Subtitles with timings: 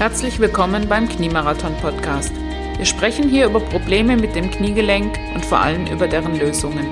[0.00, 2.32] Herzlich willkommen beim Kniemarathon Podcast.
[2.78, 6.86] Wir sprechen hier über Probleme mit dem Kniegelenk und vor allem über deren Lösungen.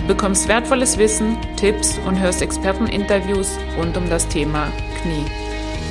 [0.00, 4.70] Du bekommst wertvolles Wissen, Tipps und hörst Experteninterviews rund um das Thema
[5.00, 5.24] Knie.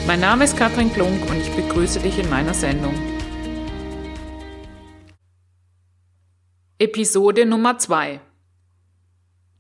[0.06, 2.94] Mein Name ist Katrin Klunk und ich begrüße dich in meiner Sendung.
[6.78, 8.22] Episode Nummer 2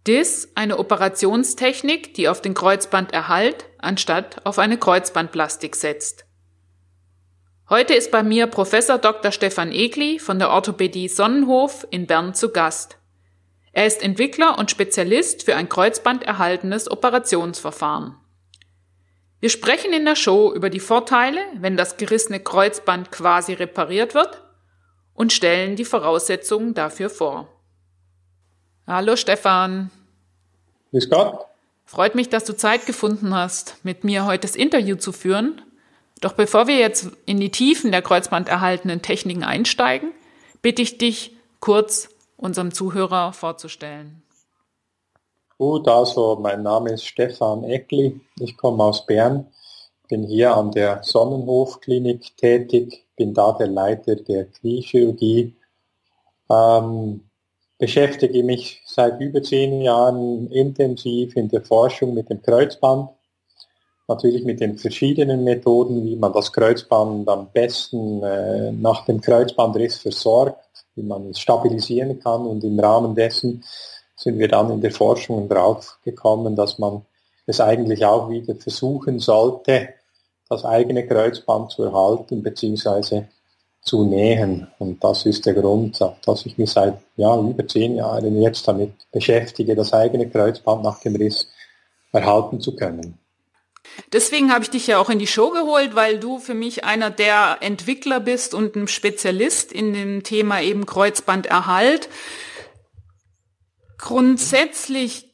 [0.05, 6.27] DIS, eine Operationstechnik, die auf den Kreuzbanderhalt anstatt auf eine Kreuzbandplastik setzt.
[7.69, 9.31] Heute ist bei mir Professor Dr.
[9.31, 12.97] Stefan Egli von der Orthopädie Sonnenhof in Bern zu Gast.
[13.71, 18.17] Er ist Entwickler und Spezialist für ein kreuzbanderhaltenes Operationsverfahren.
[19.39, 24.43] Wir sprechen in der Show über die Vorteile, wenn das gerissene Kreuzband quasi repariert wird
[25.13, 27.47] und stellen die Voraussetzungen dafür vor.
[28.85, 29.89] Hallo Stefan.
[30.91, 31.45] Grüß Gott.
[31.85, 35.61] Freut mich, dass du Zeit gefunden hast, mit mir heute das Interview zu führen.
[36.23, 40.13] Doch bevor wir jetzt in die Tiefen der kreuzbanderhaltenen Techniken einsteigen,
[40.61, 42.07] bitte ich dich, kurz
[42.37, 44.23] unserem Zuhörer vorzustellen.
[45.57, 49.47] Gut, also mein Name ist Stefan Eckli, ich komme aus Bern,
[50.07, 55.53] bin hier an der Sonnenhof-Klinik tätig, bin da der Leiter der Kniechirurgie.
[56.49, 57.19] Ähm,
[57.77, 63.09] beschäftige mich seit über zehn Jahren intensiv in der Forschung mit dem Kreuzband.
[64.07, 69.97] Natürlich mit den verschiedenen Methoden, wie man das Kreuzband am besten äh, nach dem Kreuzbandriss
[69.97, 72.45] versorgt, wie man es stabilisieren kann.
[72.45, 73.63] Und im Rahmen dessen
[74.15, 77.05] sind wir dann in der Forschung drauf gekommen, dass man
[77.45, 79.89] es eigentlich auch wieder versuchen sollte,
[80.49, 83.23] das eigene Kreuzband zu erhalten bzw
[83.83, 84.67] zu nähen.
[84.79, 88.93] Und das ist der Grund, dass ich mich seit ja, über zehn Jahren jetzt damit
[89.11, 91.49] beschäftige, das eigene Kreuzband nach dem Riss
[92.11, 93.19] erhalten zu können.
[94.11, 97.09] Deswegen habe ich dich ja auch in die Show geholt, weil du für mich einer
[97.09, 102.09] der Entwickler bist und ein Spezialist in dem Thema eben Kreuzbanderhalt.
[103.97, 105.29] Grundsätzlich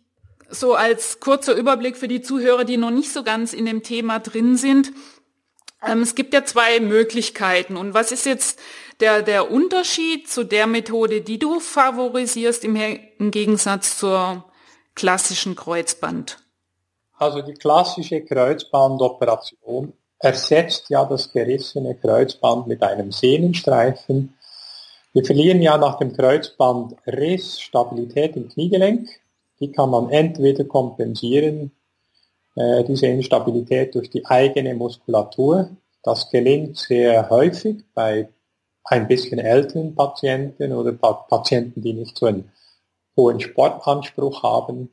[0.50, 4.20] so als kurzer Überblick für die Zuhörer, die noch nicht so ganz in dem Thema
[4.20, 4.92] drin sind.
[5.86, 7.78] Ähm, es gibt ja zwei Möglichkeiten.
[7.78, 8.60] Und was ist jetzt
[9.00, 14.52] der, der Unterschied zu der Methode, die du favorisierst im, im Gegensatz zur
[14.96, 16.38] klassischen Kreuzband?
[17.20, 24.38] Also die klassische Kreuzbandoperation ersetzt ja das gerissene Kreuzband mit einem Sehnenstreifen.
[25.12, 29.10] Wir verlieren ja nach dem Kreuzbandriss Stabilität im Kniegelenk.
[29.60, 31.72] Die kann man entweder kompensieren
[32.56, 35.72] äh, diese Instabilität durch die eigene Muskulatur.
[36.04, 38.30] Das gelingt sehr häufig bei
[38.86, 42.50] ein bisschen älteren Patienten oder Patienten, die nicht so einen
[43.18, 44.90] hohen Sportanspruch haben.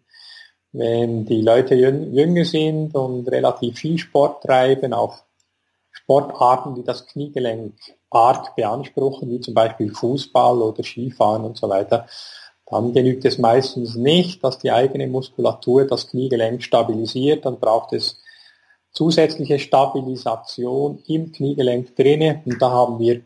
[0.78, 5.24] Wenn die Leute jünger sind und relativ viel Sport treiben, auf
[5.90, 7.74] Sportarten, die das Kniegelenk
[8.10, 12.06] arg beanspruchen, wie zum Beispiel Fußball oder Skifahren und so weiter,
[12.66, 18.20] dann genügt es meistens nicht, dass die eigene Muskulatur das Kniegelenk stabilisiert, dann braucht es
[18.90, 23.22] zusätzliche Stabilisation im Kniegelenk drinne und da haben wir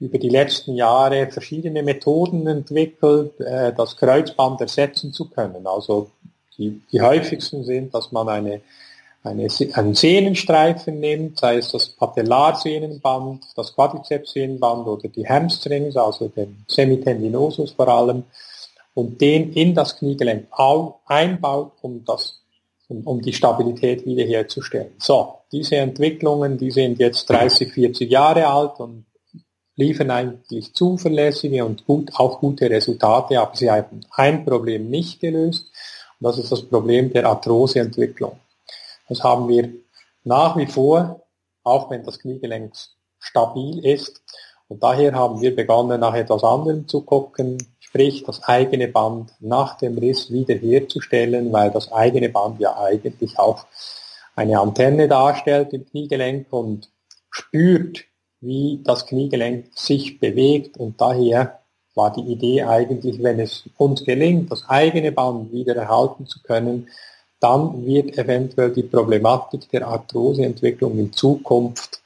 [0.00, 5.66] über die letzten Jahre verschiedene Methoden entwickelt, äh, das Kreuzband ersetzen zu können.
[5.66, 6.10] Also
[6.58, 8.60] die, die häufigsten sind, dass man eine,
[9.22, 16.64] eine, einen Sehnenstreifen nimmt, sei es das Patellarsehnenband, das Quadrizepssehnenband oder die Hamstrings, also den
[16.68, 18.24] Semitendinosus vor allem,
[18.94, 20.48] und den in das Kniegelenk
[21.06, 22.40] einbaut, um, das,
[22.88, 24.92] um, um die Stabilität wiederherzustellen.
[24.98, 29.04] So, diese Entwicklungen, die sind jetzt 30, 40 Jahre alt und
[29.76, 35.66] liefern eigentlich zuverlässige und gut, auch gute Resultate, aber sie haben ein Problem nicht gelöst
[36.20, 38.38] das ist das Problem der Arthroseentwicklung.
[39.08, 39.70] Das haben wir
[40.24, 41.22] nach wie vor,
[41.64, 42.72] auch wenn das Kniegelenk
[43.18, 44.22] stabil ist.
[44.68, 49.78] Und daher haben wir begonnen, nach etwas anderem zu gucken, sprich das eigene Band nach
[49.78, 53.64] dem Riss wiederherzustellen, weil das eigene Band ja eigentlich auch
[54.36, 56.90] eine Antenne darstellt im Kniegelenk und
[57.30, 58.04] spürt,
[58.40, 61.60] wie das Kniegelenk sich bewegt und daher
[61.98, 66.88] war die Idee eigentlich, wenn es uns gelingt, das eigene Band wieder erhalten zu können,
[67.40, 72.00] dann wird eventuell die Problematik der Arthroseentwicklung in Zukunft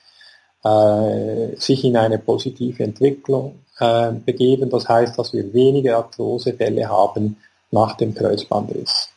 [0.64, 4.70] äh, sich in eine positive Entwicklung äh, begeben.
[4.70, 7.36] Das heißt, dass wir weniger Arthrosefälle haben
[7.70, 9.08] nach dem Kreuzbandriss.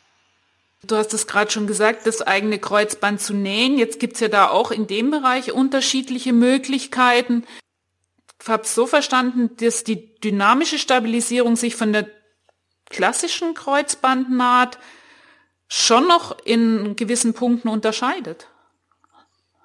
[0.83, 3.77] Du hast es gerade schon gesagt, das eigene Kreuzband zu nähen.
[3.77, 7.43] Jetzt gibt es ja da auch in dem Bereich unterschiedliche Möglichkeiten.
[8.47, 12.07] Habe es so verstanden, dass die dynamische Stabilisierung sich von der
[12.89, 14.77] klassischen Kreuzbandnaht
[15.67, 18.47] schon noch in gewissen Punkten unterscheidet.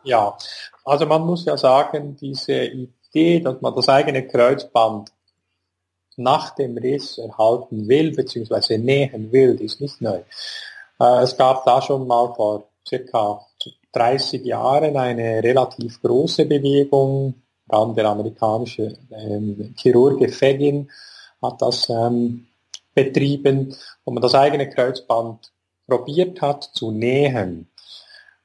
[0.03, 0.37] Ja,
[0.85, 5.13] also man muss ja sagen, diese Idee, dass man das eigene Kreuzband
[6.17, 10.23] nach dem Riss erhalten will, beziehungsweise nähen will, ist nicht neu.
[10.99, 13.47] Äh, es gab da schon mal vor circa
[13.93, 20.91] 30 Jahren eine relativ große Bewegung, dann der amerikanische ähm, Chirurge Fegin
[21.43, 22.47] hat das ähm,
[22.95, 23.75] betrieben,
[24.05, 25.53] wo man das eigene Kreuzband
[25.87, 27.71] probiert hat zu nähen.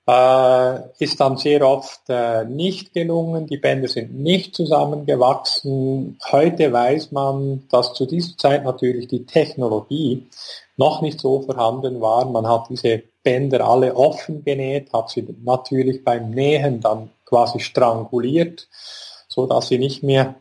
[0.07, 6.19] Äh, ist dann sehr oft äh, nicht gelungen, die Bänder sind nicht zusammengewachsen.
[6.31, 10.27] Heute weiß man, dass zu dieser Zeit natürlich die Technologie
[10.77, 12.25] noch nicht so vorhanden war.
[12.29, 18.67] Man hat diese Bänder alle offen genäht, hat sie natürlich beim Nähen dann quasi stranguliert,
[19.35, 20.35] so dass sie nicht mehr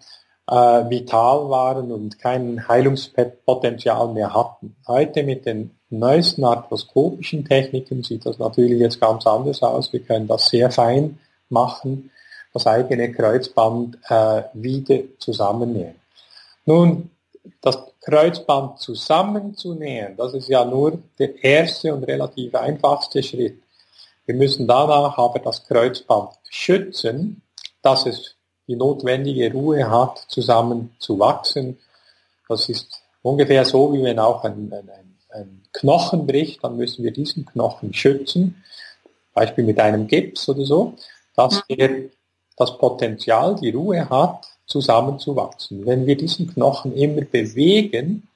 [0.46, 4.76] äh, vital waren und kein Heilungspotenzial mehr hatten.
[4.86, 9.92] Heute mit den neuesten arthroskopischen Techniken sieht das natürlich jetzt ganz anders aus.
[9.92, 11.18] Wir können das sehr fein
[11.48, 12.10] machen,
[12.52, 15.96] das eigene Kreuzband äh, wieder zusammennähen.
[16.66, 17.10] Nun,
[17.60, 23.60] das Kreuzband zusammenzunähen, das ist ja nur der erste und relativ einfachste Schritt.
[24.26, 27.42] Wir müssen danach aber das Kreuzband schützen,
[27.82, 28.33] dass es
[28.66, 31.78] die notwendige Ruhe hat, zusammen zu wachsen.
[32.48, 34.90] Das ist ungefähr so, wie wenn auch ein, ein,
[35.30, 38.62] ein Knochen bricht, dann müssen wir diesen Knochen schützen,
[39.32, 40.94] Beispiel mit einem Gips oder so,
[41.34, 41.90] dass er
[42.56, 45.84] das Potenzial, die Ruhe hat, zusammenzuwachsen.
[45.84, 48.28] Wenn wir diesen Knochen immer bewegen,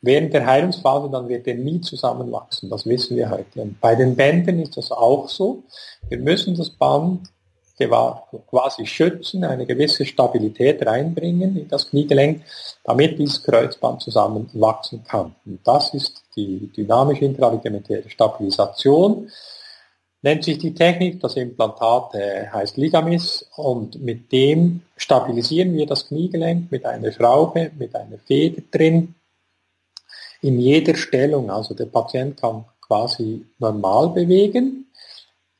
[0.00, 2.70] während der Heilungsphase, dann wird er nie zusammenwachsen.
[2.70, 3.62] Das wissen wir heute.
[3.62, 5.62] Und bei den Bändern ist das auch so.
[6.08, 7.28] Wir müssen das Band
[7.78, 12.42] quasi schützen, eine gewisse Stabilität reinbringen in das Kniegelenk,
[12.84, 15.34] damit dieses Kreuzband zusammenwachsen kann.
[15.44, 19.28] Und das ist die dynamische intraligamentäre Stabilisation
[20.26, 21.20] nennt sich die Technik.
[21.20, 27.70] Das Implantat äh, heißt Ligamis und mit dem stabilisieren wir das Kniegelenk mit einer Schraube,
[27.78, 29.14] mit einer Feder drin.
[30.42, 34.86] In jeder Stellung, also der Patient kann quasi normal bewegen,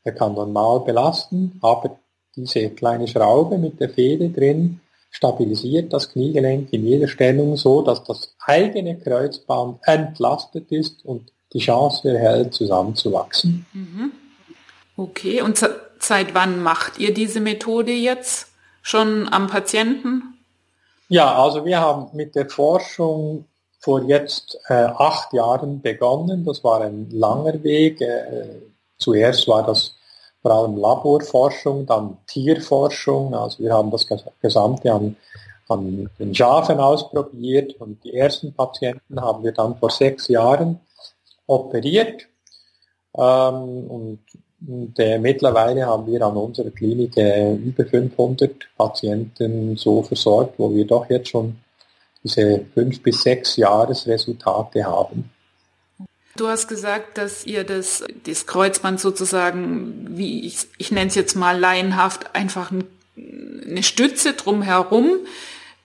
[0.02, 1.98] er kann normal belasten, aber
[2.36, 4.80] diese kleine Schraube mit der Feder drin
[5.10, 11.60] stabilisiert das Kniegelenk in jeder Stellung so, dass das eigene Kreuzband entlastet ist und die
[11.60, 13.64] Chance erhält, zusammenzuwachsen.
[13.72, 14.12] Mhm.
[14.96, 15.58] Okay, und
[15.98, 18.48] seit wann macht ihr diese Methode jetzt
[18.82, 20.22] schon am Patienten?
[21.08, 23.46] Ja, also wir haben mit der Forschung
[23.80, 26.44] vor jetzt äh, acht Jahren begonnen.
[26.44, 28.00] Das war ein langer Weg.
[28.00, 28.46] Äh,
[28.98, 29.95] zuerst war das
[30.46, 33.34] vor allem Laborforschung, dann Tierforschung.
[33.34, 34.06] Also wir haben das
[34.40, 35.16] Gesamte an,
[35.66, 40.78] an den Schafen ausprobiert und die ersten Patienten haben wir dann vor sechs Jahren
[41.48, 42.28] operiert.
[43.18, 44.18] Ähm, und
[44.68, 50.74] und äh, mittlerweile haben wir an unserer Klinik äh, über 500 Patienten so versorgt, wo
[50.74, 51.56] wir doch jetzt schon
[52.24, 55.30] diese fünf bis sechs Jahresresultate haben.
[56.36, 61.34] Du hast gesagt, dass ihr das, das Kreuzband sozusagen, wie ich, ich nenne es jetzt
[61.34, 62.84] mal laienhaft, einfach ein,
[63.16, 65.18] eine Stütze drumherum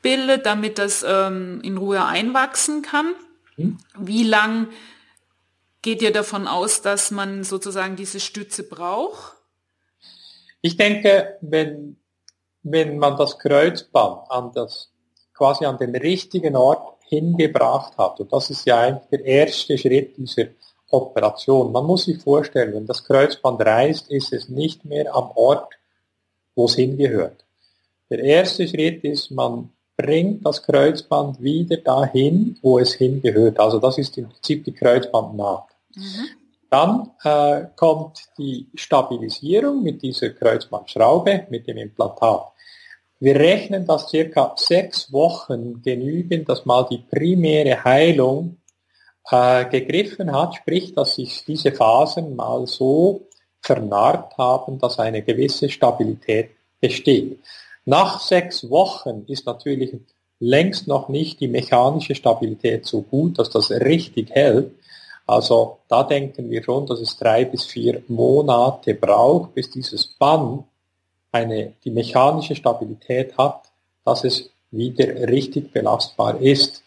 [0.01, 3.13] bildet, damit das ähm, in Ruhe einwachsen kann.
[3.55, 3.77] Hm.
[3.97, 4.67] Wie lang
[5.81, 9.35] Geht ihr davon aus, dass man sozusagen diese Stütze braucht?
[10.61, 11.97] Ich denke, wenn,
[12.61, 14.91] wenn man das Kreuzband an das,
[15.33, 20.15] quasi an den richtigen Ort hingebracht hat, und das ist ja eigentlich der erste Schritt
[20.15, 20.45] dieser
[20.89, 21.71] Operation.
[21.71, 25.73] Man muss sich vorstellen, wenn das Kreuzband reißt, ist es nicht mehr am Ort,
[26.55, 27.43] wo es hingehört.
[28.09, 33.59] Der erste Schritt ist, man bringt das Kreuzband wieder dahin, wo es hingehört.
[33.59, 35.65] Also das ist im Prinzip die Kreuzbandnaht.
[35.93, 36.27] Mhm.
[36.69, 42.50] Dann äh, kommt die Stabilisierung mit dieser Kreuzbandschraube, mit dem Implantat.
[43.21, 48.57] Wir rechnen, dass circa sechs Wochen genügen, dass mal die primäre Heilung
[49.29, 53.27] äh, gegriffen hat, sprich, dass sich diese Phasen mal so
[53.61, 56.49] vernarrt haben, dass eine gewisse Stabilität
[56.79, 57.37] besteht.
[57.85, 59.95] Nach sechs Wochen ist natürlich
[60.39, 64.71] längst noch nicht die mechanische Stabilität so gut, dass das richtig hält.
[65.27, 70.63] Also da denken wir schon, dass es drei bis vier Monate braucht, bis dieses Band
[71.31, 73.71] eine, die mechanische Stabilität hat,
[74.05, 76.83] dass es wieder richtig belastbar ist.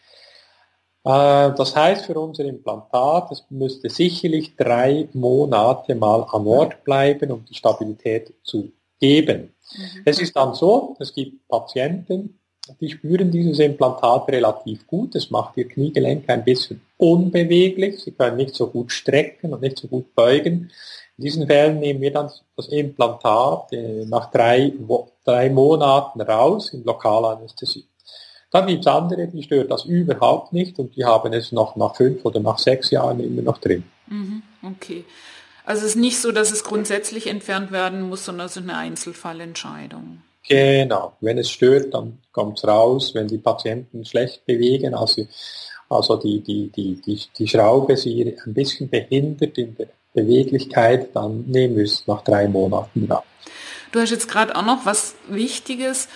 [1.04, 7.30] Äh, das heißt für unser Implantat, es müsste sicherlich drei Monate mal am Ort bleiben,
[7.30, 9.54] um die Stabilität zu geben.
[9.76, 10.02] Mhm.
[10.04, 12.38] Es ist dann so, es gibt Patienten,
[12.80, 15.14] die spüren dieses Implantat relativ gut.
[15.14, 18.00] Es macht ihr Kniegelenk ein bisschen unbeweglich.
[18.00, 20.70] Sie können nicht so gut strecken und nicht so gut beugen.
[21.16, 24.72] In diesen Fällen nehmen wir dann das Implantat äh, nach drei,
[25.24, 27.86] drei Monaten raus in Lokalanästhesie.
[28.50, 31.96] Dann gibt es andere, die stört das überhaupt nicht und die haben es noch nach
[31.96, 33.84] fünf oder nach sechs Jahren immer noch drin.
[34.06, 35.04] Mhm, okay.
[35.64, 38.76] Also es ist nicht so, dass es grundsätzlich entfernt werden muss, sondern es ist eine
[38.76, 40.22] Einzelfallentscheidung.
[40.46, 41.14] Genau.
[41.20, 43.14] Wenn es stört, dann kommt es raus.
[43.14, 45.26] Wenn die Patienten schlecht bewegen, also,
[45.88, 51.44] also die, die, die, die, die Schraube sie ein bisschen behindert in der Beweglichkeit, dann
[51.46, 53.24] nehmen wir es nach drei Monaten raus.
[53.92, 56.08] Du hast jetzt gerade auch noch was Wichtiges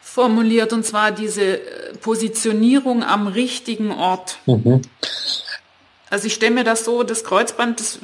[0.00, 1.60] formuliert, und zwar diese
[2.00, 4.38] Positionierung am richtigen Ort.
[4.46, 4.82] Mhm.
[6.08, 7.98] Also ich stelle mir das so, das Kreuzband, das,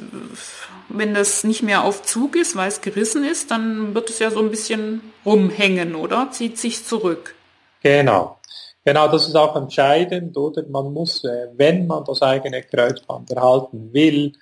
[0.89, 4.29] wenn das nicht mehr auf Zug ist, weil es gerissen ist, dann wird es ja
[4.29, 6.29] so ein bisschen rumhängen, oder?
[6.31, 7.35] Zieht sich zurück.
[7.81, 8.37] Genau.
[8.85, 10.63] Genau, das ist auch entscheidend, oder?
[10.67, 14.33] Man muss, äh, wenn man das eigene Kreuzband erhalten will,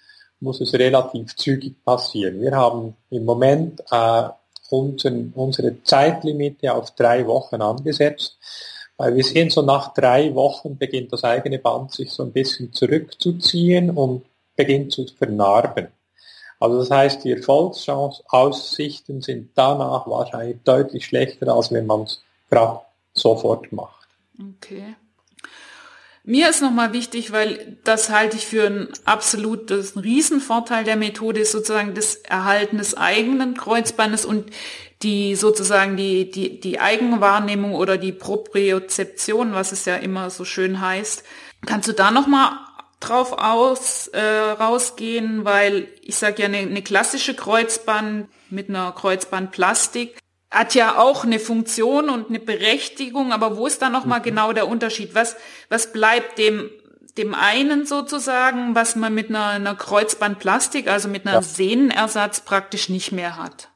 [0.42, 2.42] muss es relativ zügig passieren.
[2.42, 4.24] Wir haben im Moment äh,
[4.70, 8.38] unseren, unsere Zeitlimite auf drei Wochen angesetzt.
[8.98, 12.72] Weil wir sehen, so nach drei Wochen beginnt das eigene Band sich so ein bisschen
[12.72, 15.88] zurückzuziehen und beginnt zu vernarben.
[16.60, 22.82] Also das heißt, die Erfolgsaussichten sind danach wahrscheinlich deutlich schlechter, als wenn man es gerade
[23.14, 24.08] sofort macht.
[24.40, 24.96] Okay.
[26.24, 31.52] Mir ist nochmal wichtig, weil das halte ich für ein absolutes Riesenvorteil der Methode, ist
[31.52, 34.52] sozusagen das Erhalten des eigenen Kreuzbandes und
[35.02, 40.80] die sozusagen die, die, die Eigenwahrnehmung oder die Propriozeption, was es ja immer so schön
[40.80, 41.24] heißt.
[41.66, 42.52] Kannst du da nochmal
[43.00, 50.21] drauf aus, äh, rausgehen, weil ich sage ja, eine, eine klassische Kreuzband mit einer Kreuzbandplastik
[50.52, 54.24] hat ja auch eine Funktion und eine Berechtigung, aber wo ist da nochmal mhm.
[54.24, 55.16] genau der Unterschied?
[55.16, 55.38] Was,
[55.70, 56.70] was bleibt dem,
[57.18, 61.42] dem einen sozusagen, was man mit einer, einer Kreuzbandplastik, also mit einer ja.
[61.42, 63.70] Sehnenersatz praktisch nicht mehr hat?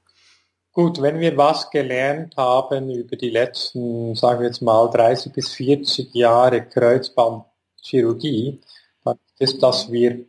[0.74, 5.54] Gut, wenn wir was gelernt haben über die letzten, sagen wir jetzt mal, 30 bis
[5.54, 8.60] 40 Jahre Kreuzbandchirurgie,
[9.06, 10.26] dann ist, dass wir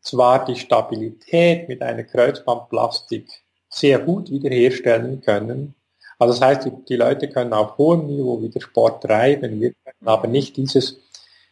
[0.00, 3.28] zwar die Stabilität mit einer Kreuzbandplastik
[3.70, 5.74] sehr gut wiederherstellen können.
[6.18, 10.28] Also das heißt, die, Leute können auf hohem Niveau wieder Sport treiben, wir können aber
[10.28, 11.00] nicht dieses,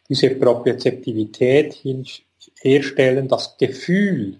[0.07, 1.81] diese Propriozeptivität
[2.61, 4.39] herstellen, das Gefühl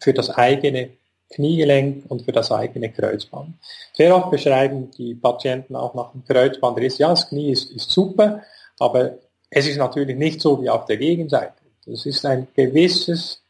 [0.00, 0.90] für das eigene
[1.30, 3.54] Kniegelenk und für das eigene Kreuzband.
[3.94, 8.42] Sehr oft beschreiben die Patienten auch nach dem Kreuzbandriss, ja, das Knie ist, ist super,
[8.78, 9.18] aber
[9.50, 11.54] es ist natürlich nicht so wie auf der Gegenseite.
[11.86, 13.40] Das ist ein gewisses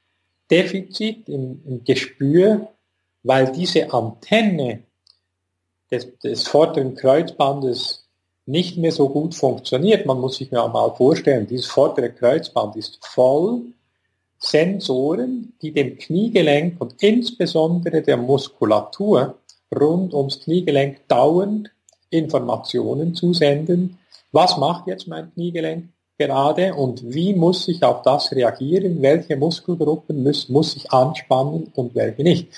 [0.51, 2.69] Defizit im, im Gespür,
[3.27, 4.85] weil diese Antenne
[5.91, 8.05] des, des vorderen Kreuzbandes
[8.47, 10.07] nicht mehr so gut funktioniert.
[10.07, 13.63] Man muss sich ja mal vorstellen, dieses vordere Kreuzband ist voll
[14.39, 19.39] Sensoren, die dem Kniegelenk und insbesondere der Muskulatur
[19.75, 21.71] rund ums Kniegelenk dauernd
[22.11, 23.99] Informationen zusenden.
[24.31, 29.03] Was macht jetzt mein Kniegelenk gerade und wie muss ich auf das reagieren?
[29.03, 32.49] Welche Muskelgruppen muss, muss ich anspannen und welche nicht?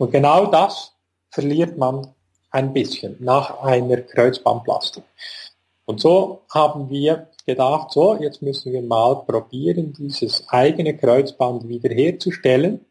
[0.00, 0.92] Und genau das
[1.30, 2.14] verliert man
[2.50, 5.04] ein bisschen nach einer Kreuzbandplastik.
[5.84, 12.86] Und so haben wir gedacht, so, jetzt müssen wir mal probieren, dieses eigene Kreuzband wiederherzustellen.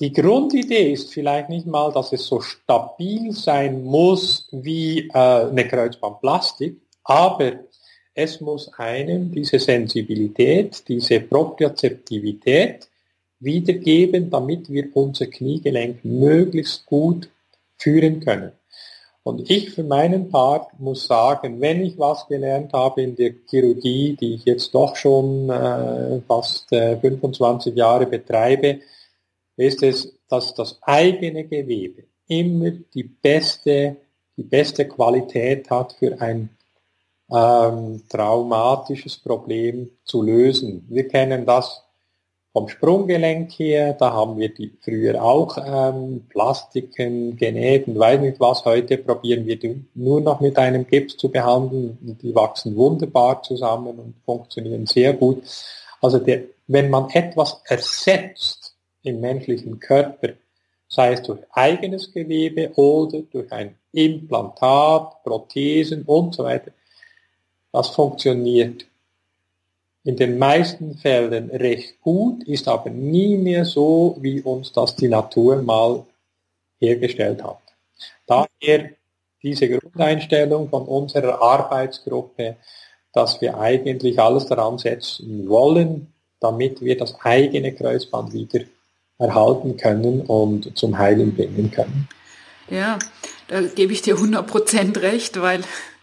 [0.00, 5.68] Die Grundidee ist vielleicht nicht mal, dass es so stabil sein muss wie äh, eine
[5.68, 7.60] Kreuzbandplastik, aber
[8.12, 12.88] es muss einem diese Sensibilität, diese Propriozeptivität
[13.40, 17.28] wiedergeben, damit wir unser Kniegelenk möglichst gut
[17.76, 18.52] führen können.
[19.22, 24.16] Und ich für meinen Part muss sagen, wenn ich was gelernt habe in der Chirurgie,
[24.18, 28.80] die ich jetzt doch schon äh, fast äh, 25 Jahre betreibe,
[29.56, 33.96] ist es, dass das eigene Gewebe immer die beste,
[34.36, 36.50] die beste Qualität hat für ein
[37.30, 40.86] ähm, traumatisches Problem zu lösen.
[40.88, 41.82] Wir kennen das
[42.56, 48.40] vom Sprunggelenk her, da haben wir die früher auch ähm, Plastiken genäht und weiß nicht
[48.40, 48.64] was.
[48.64, 51.98] Heute probieren wir die nur noch mit einem Gips zu behandeln.
[52.22, 55.42] Die wachsen wunderbar zusammen und funktionieren sehr gut.
[56.00, 60.28] Also der, wenn man etwas ersetzt im menschlichen Körper,
[60.88, 66.70] sei es durch eigenes Gewebe oder durch ein Implantat, Prothesen und so weiter,
[67.70, 68.86] das funktioniert
[70.06, 75.08] in den meisten Fällen recht gut, ist aber nie mehr so, wie uns das die
[75.08, 76.06] Natur mal
[76.78, 77.58] hergestellt hat.
[78.24, 78.90] Daher
[79.42, 82.56] diese Grundeinstellung von unserer Arbeitsgruppe,
[83.12, 88.60] dass wir eigentlich alles daran setzen wollen, damit wir das eigene Kreuzband wieder
[89.18, 92.08] erhalten können und zum Heilen bringen können.
[92.70, 92.98] Ja,
[93.48, 95.62] da gebe ich dir 100% recht, weil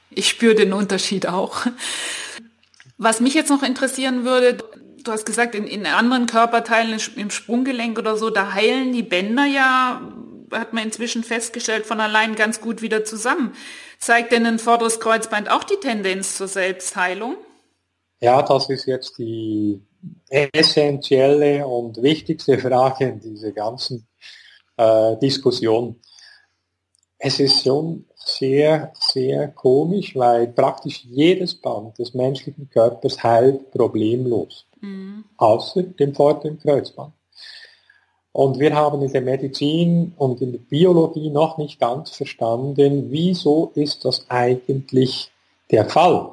[0.10, 1.66] ich spüre den Unterschied auch.
[2.98, 4.58] Was mich jetzt noch interessieren würde,
[5.04, 9.46] du hast gesagt, in, in anderen Körperteilen, im Sprunggelenk oder so, da heilen die Bänder
[9.46, 10.02] ja,
[10.52, 13.54] hat man inzwischen festgestellt, von allein ganz gut wieder zusammen.
[14.00, 17.38] Zeigt denn ein vorderes Kreuzband auch die Tendenz zur Selbstheilung?
[18.20, 19.82] Ja, das ist jetzt die
[20.30, 24.08] essentielle und wichtigste Frage in dieser ganzen
[24.78, 26.00] äh, Diskussion.
[27.18, 34.66] Es ist schon sehr, sehr komisch, weil praktisch jedes Band des menschlichen Körpers heilt problemlos,
[34.82, 35.26] mhm.
[35.38, 37.14] außer dem vorderen Kreuzband.
[38.32, 43.72] Und wir haben in der Medizin und in der Biologie noch nicht ganz verstanden, wieso
[43.76, 45.32] ist das eigentlich
[45.70, 46.32] der Fall.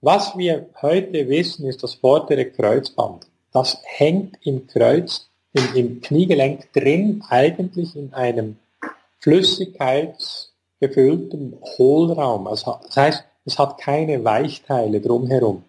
[0.00, 3.26] Was wir heute wissen, ist das vordere Kreuzband.
[3.52, 8.56] Das hängt im Kreuz, im, im Kniegelenk drin, eigentlich in einem
[10.88, 12.46] flüssigkeitsgefüllten Hohlraum.
[12.46, 15.64] Also, das heißt, es hat keine Weichteile drumherum.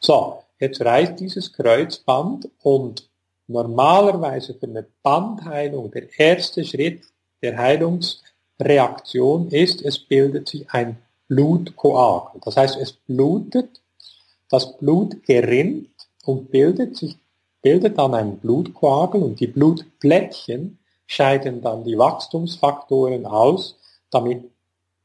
[0.00, 3.08] So, jetzt reißt dieses Kreuzband und
[3.48, 7.02] normalerweise für eine Bandheilung der erste Schritt
[7.42, 10.98] der Heilungsreaktion ist, es bildet sich ein
[11.28, 12.40] Blutkoagel.
[12.44, 13.80] Das heißt, es blutet,
[14.48, 15.90] das Blut gerinnt
[16.24, 17.16] und bildet sich,
[17.62, 23.76] bildet dann ein Blutkoagel und die Blutplättchen scheiden dann die Wachstumsfaktoren aus,
[24.16, 24.50] damit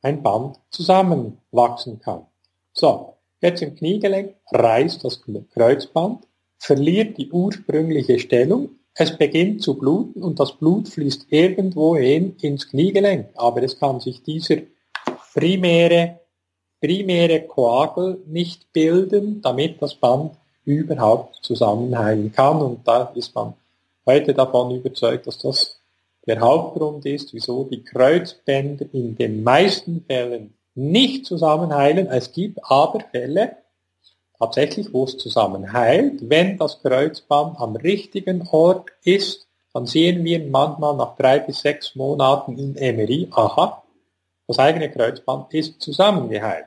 [0.01, 2.25] ein Band zusammenwachsen kann.
[2.74, 5.22] So, jetzt im Kniegelenk reißt das
[5.53, 6.27] Kreuzband,
[6.58, 12.70] verliert die ursprüngliche Stellung, es beginnt zu bluten und das Blut fließt irgendwo hin ins
[12.70, 14.58] Kniegelenk, aber es kann sich dieser
[15.34, 16.20] primäre,
[16.82, 20.34] primäre Koagel nicht bilden, damit das Band
[20.65, 22.62] überhaupt zusammenheilen kann.
[22.62, 23.53] Und da ist man
[24.06, 25.80] heute davon überzeugt, dass das
[26.27, 32.07] der Hauptgrund ist, wieso die Kreuzbänder in den meisten Fällen nicht zusammenheilen.
[32.07, 33.57] Es gibt aber Fälle,
[34.39, 36.29] tatsächlich, wo es zusammenheilt.
[36.29, 41.95] Wenn das Kreuzband am richtigen Ort ist, dann sehen wir manchmal nach drei bis sechs
[41.95, 43.84] Monaten in MRI, aha,
[44.47, 46.65] das eigene Kreuzband ist zusammengeheilt.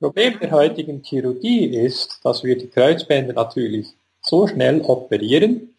[0.00, 3.86] Problem der heutigen Chirurgie ist, dass wir die Kreuzbänder natürlich
[4.20, 5.74] so schnell operieren,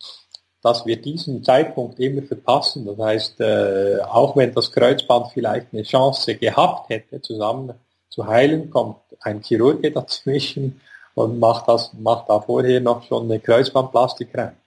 [0.65, 2.88] dass wir diesen Zeitpunkt immer verpassen.
[2.88, 7.75] Das heißt, äh, auch wenn das Kreuzband vielleicht eine Chance gehabt hätte, zusammen
[8.10, 10.82] zu heilen, kommt ein Chirurg dazwischen
[11.13, 14.58] und macht, das, macht da vorher noch schon eine Kreuzbandplastik rein.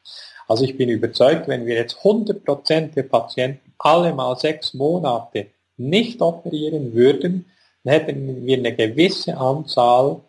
[0.47, 6.23] Also ich bin überzeugt, wenn wir jetzt 100% der Patienten alle mal sechs Monate nicht
[6.23, 7.47] operieren würden,
[7.83, 10.21] dann hätten wir eine gewisse Anzahl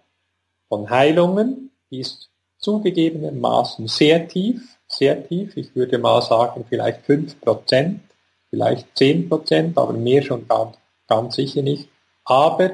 [0.68, 8.00] von Heilungen, die ist zugegebenermaßen sehr tief, sehr tief, ich würde mal sagen vielleicht 5%,
[8.50, 10.76] vielleicht 10%, aber mehr schon ganz,
[11.08, 11.88] ganz sicher nicht.
[12.26, 12.72] Aber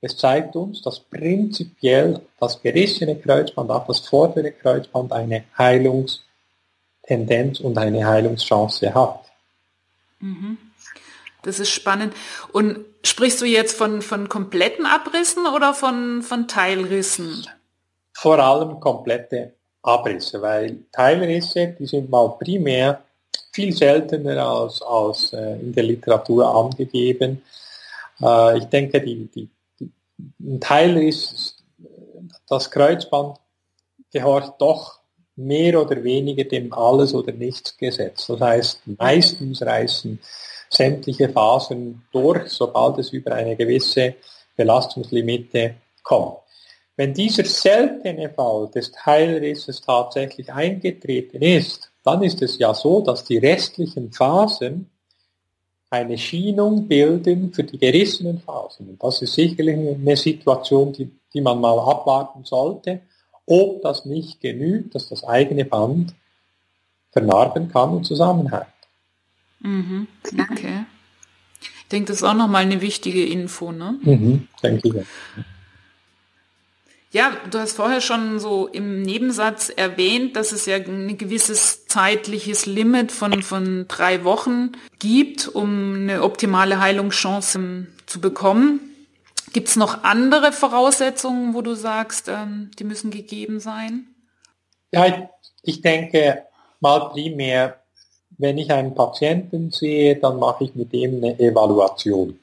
[0.00, 7.76] es zeigt uns, dass prinzipiell das gerissene Kreuzband, auch das vordere Kreuzband eine Heilungstendenz und
[7.76, 9.20] eine Heilungschance hat.
[10.20, 10.56] Mhm.
[11.42, 12.14] Das ist spannend.
[12.52, 17.46] Und sprichst du jetzt von, von kompletten Abrissen oder von, von Teilrissen?
[18.12, 19.54] Vor allem komplette
[19.86, 23.02] Abrisse, weil Teilrisse, die sind mal primär
[23.52, 27.42] viel seltener als, als äh, in der Literatur angegeben.
[28.20, 29.90] Äh, ich denke, die, die, die,
[30.40, 31.56] ein Teilriss,
[32.48, 33.38] das Kreuzband
[34.12, 34.98] gehört doch
[35.36, 38.26] mehr oder weniger dem Alles- oder Nichts-Gesetz.
[38.26, 40.18] Das heißt, meistens reißen
[40.70, 44.14] sämtliche Phasen durch, sobald es über eine gewisse
[44.56, 46.38] Belastungslimite kommt.
[46.96, 53.24] Wenn dieser seltene Fall des Teilrisses tatsächlich eingetreten ist, dann ist es ja so, dass
[53.24, 54.90] die restlichen Phasen
[55.90, 58.88] eine Schienung bilden für die gerissenen Phasen.
[58.88, 63.02] Und das ist sicherlich eine Situation, die, die man mal abwarten sollte,
[63.44, 66.14] ob das nicht genügt, dass das eigene Band
[67.12, 68.66] vernarben kann und zusammenhält.
[69.60, 70.08] Mhm.
[70.50, 70.84] Okay.
[71.60, 73.98] Ich denke, das ist auch nochmal eine wichtige Info, ne?
[74.02, 75.06] Mhm, denke ich.
[77.16, 82.66] Ja, du hast vorher schon so im Nebensatz erwähnt, dass es ja ein gewisses zeitliches
[82.66, 88.80] Limit von, von drei Wochen gibt, um eine optimale Heilungschance zu bekommen.
[89.54, 94.08] Gibt es noch andere Voraussetzungen, wo du sagst, ähm, die müssen gegeben sein?
[94.92, 95.30] Ja,
[95.62, 96.44] ich denke
[96.80, 97.78] mal primär
[98.38, 102.38] wenn ich einen Patienten sehe, dann mache ich mit ihm eine Evaluation.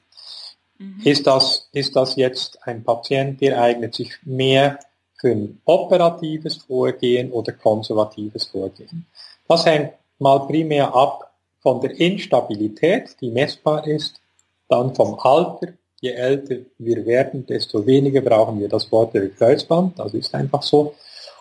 [0.78, 1.00] Mhm.
[1.04, 4.78] Ist, das, ist das jetzt ein Patient, der eignet sich mehr
[5.20, 9.06] für ein operatives Vorgehen oder konservatives Vorgehen?
[9.48, 14.20] Das hängt mal primär ab von der Instabilität, die messbar ist,
[14.68, 15.74] dann vom Alter.
[16.00, 20.94] Je älter wir werden, desto weniger brauchen wir das vordere Kreuzband, das ist einfach so,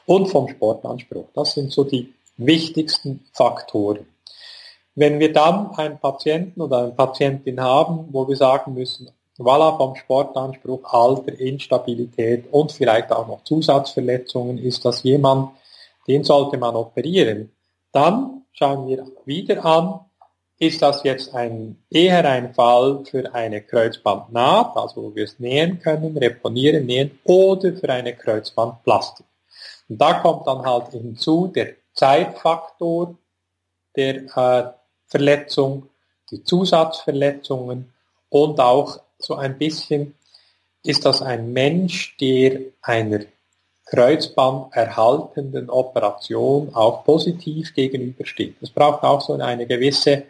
[0.06, 1.28] und vom Sportanspruch.
[1.34, 4.06] Das sind so die wichtigsten Faktoren.
[4.96, 9.96] Wenn wir dann einen Patienten oder eine Patientin haben, wo wir sagen müssen, voilà, vom
[9.96, 15.52] Sportanspruch, Alter, Instabilität und vielleicht auch noch Zusatzverletzungen, ist das jemand,
[16.08, 17.52] den sollte man operieren.
[17.92, 20.00] Dann schauen wir wieder an,
[20.60, 25.80] ist das jetzt ein, eher ein Fall für eine Kreuzbandnaht, also wo wir es nähen
[25.80, 29.26] können, reponieren, nähen, oder für eine Kreuzbandplastik.
[29.90, 33.16] Und da kommt dann halt hinzu der Zeitfaktor
[33.96, 34.72] der äh,
[35.08, 35.90] Verletzung,
[36.32, 37.94] die Zusatzverletzungen
[38.30, 40.16] und auch so ein bisschen
[40.84, 43.22] ist das ein Mensch, der einer
[43.86, 48.56] Kreuzband erhaltenden Operation auch positiv gegenübersteht.
[48.62, 50.24] Es braucht auch so eine gewisse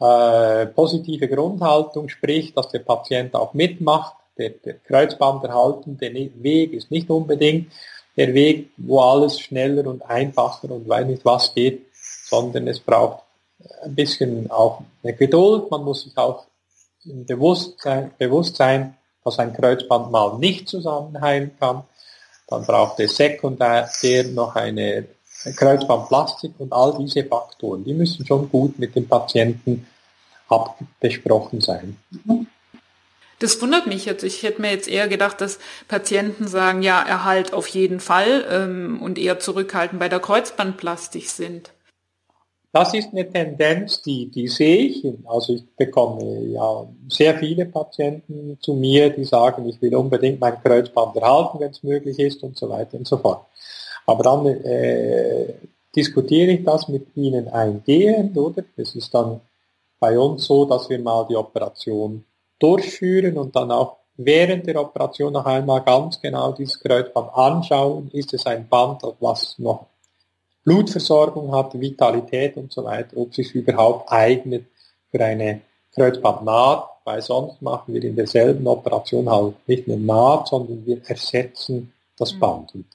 [0.00, 4.16] äh, positive Grundhaltung, sprich, dass der Patient auch mitmacht.
[4.36, 7.72] Der, der Kreuzband erhaltende Weg ist nicht unbedingt
[8.16, 11.86] der Weg, wo alles schneller und einfacher und weiß nicht was geht,
[12.28, 13.22] sondern es braucht
[13.82, 15.70] ein bisschen auch eine Geduld.
[15.70, 16.44] Man muss sich auch
[17.06, 21.84] im Bewusstsein, bewusst sein, dass ein Kreuzband mal nicht zusammenheilen kann.
[22.48, 23.88] Dann braucht es sekundär
[24.32, 25.06] noch eine
[25.56, 27.84] Kreuzbandplastik und all diese Faktoren.
[27.84, 29.86] Die müssen schon gut mit dem Patienten
[30.48, 31.96] abbesprochen sein.
[33.38, 34.22] Das wundert mich jetzt.
[34.22, 39.02] Ich hätte mir jetzt eher gedacht, dass Patienten sagen, ja, Erhalt auf jeden Fall ähm,
[39.02, 41.73] und eher zurückhaltend bei der Kreuzbandplastik sind.
[42.74, 45.06] Das ist eine Tendenz, die, die sehe ich.
[45.26, 50.60] Also ich bekomme ja sehr viele Patienten zu mir, die sagen, ich will unbedingt mein
[50.60, 53.46] Kreuzband erhalten, wenn es möglich ist und so weiter und so fort.
[54.06, 55.54] Aber dann äh,
[55.94, 58.64] diskutiere ich das mit ihnen eingehend, oder?
[58.76, 59.40] Es ist dann
[60.00, 62.24] bei uns so, dass wir mal die Operation
[62.58, 68.10] durchführen und dann auch während der Operation noch einmal ganz genau dieses Kreuzband anschauen.
[68.12, 69.86] Ist es ein Band, was noch
[70.64, 74.64] Blutversorgung hat, Vitalität und so weiter, ob sich überhaupt eignet
[75.10, 75.60] für eine
[75.94, 81.92] Kreuzbandnaht, weil sonst machen wir in derselben Operation halt nicht eine Naht, sondern wir ersetzen
[82.18, 82.40] das mhm.
[82.40, 82.74] Band.
[82.74, 82.86] Und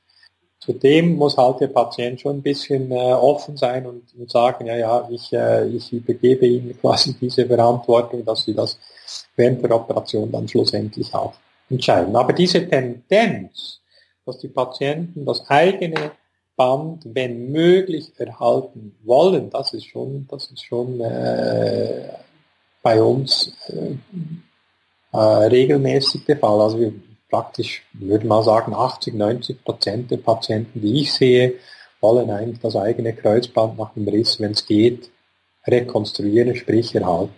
[0.60, 4.75] zudem muss halt der Patient schon ein bisschen äh, offen sein und, und, sagen, ja,
[4.75, 8.77] ja, ich, äh, ich übergebe Ihnen quasi diese Verantwortung, dass Sie das
[9.36, 11.34] während der Operation dann schlussendlich auch
[11.69, 12.15] entscheiden.
[12.15, 13.79] Aber diese Tendenz,
[14.25, 16.12] dass die Patienten das eigene
[16.60, 19.50] Band, wenn möglich, erhalten wollen.
[19.50, 22.10] Das ist schon, das ist schon äh,
[22.82, 23.95] bei uns äh,
[25.13, 26.60] äh, regelmäßig der Fall.
[26.60, 26.91] Also wir
[27.30, 31.54] praktisch, würde mal sagen, 80, 90 Prozent der Patienten, die ich sehe,
[32.02, 35.10] wollen eigentlich das eigene Kreuzband nach dem Riss, wenn es geht,
[35.65, 37.34] rekonstruieren, sprich erhalten.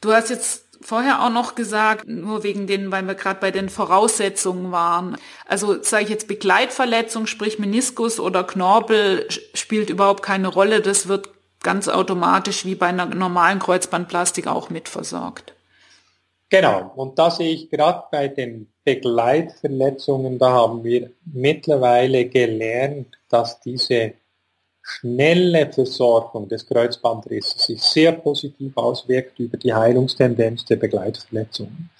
[0.00, 3.68] Du hast jetzt vorher auch noch gesagt, nur wegen den, weil wir gerade bei den
[3.68, 5.16] Voraussetzungen waren.
[5.46, 10.80] Also sage ich jetzt Begleitverletzung, sprich Meniskus oder Knorpel spielt überhaupt keine Rolle.
[10.80, 11.28] Das wird
[11.62, 15.54] ganz automatisch wie bei einer normalen Kreuzbandplastik auch mitversorgt.
[16.48, 23.60] Genau, und da sehe ich gerade bei den Begleitverletzungen, da haben wir mittlerweile gelernt, dass
[23.60, 24.14] diese
[24.90, 31.90] schnelle Versorgung des Kreuzbandrisses sich sehr positiv auswirkt über die Heilungstendenz der Begleitverletzungen.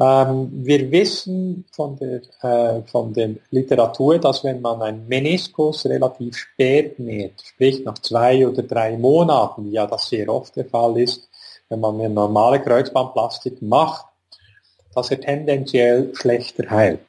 [0.00, 6.36] Ähm, wir wissen von der, äh, von der Literatur, dass wenn man einen Meniskus relativ
[6.36, 10.98] spät näht, sprich nach zwei oder drei Monaten, wie ja das sehr oft der Fall
[10.98, 11.28] ist,
[11.68, 14.06] wenn man eine normale Kreuzbandplastik macht,
[14.94, 17.00] dass er tendenziell schlechter heilt.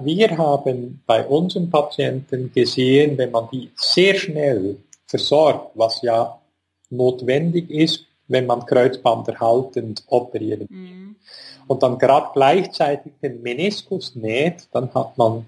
[0.00, 6.38] Wir haben bei unseren Patienten gesehen, wenn man die sehr schnell versorgt, was ja
[6.90, 11.16] notwendig ist, wenn man kreuzbanderhaltend operieren will, mhm.
[11.66, 15.46] und dann gerade gleichzeitig den Meniskus näht, dann hat man,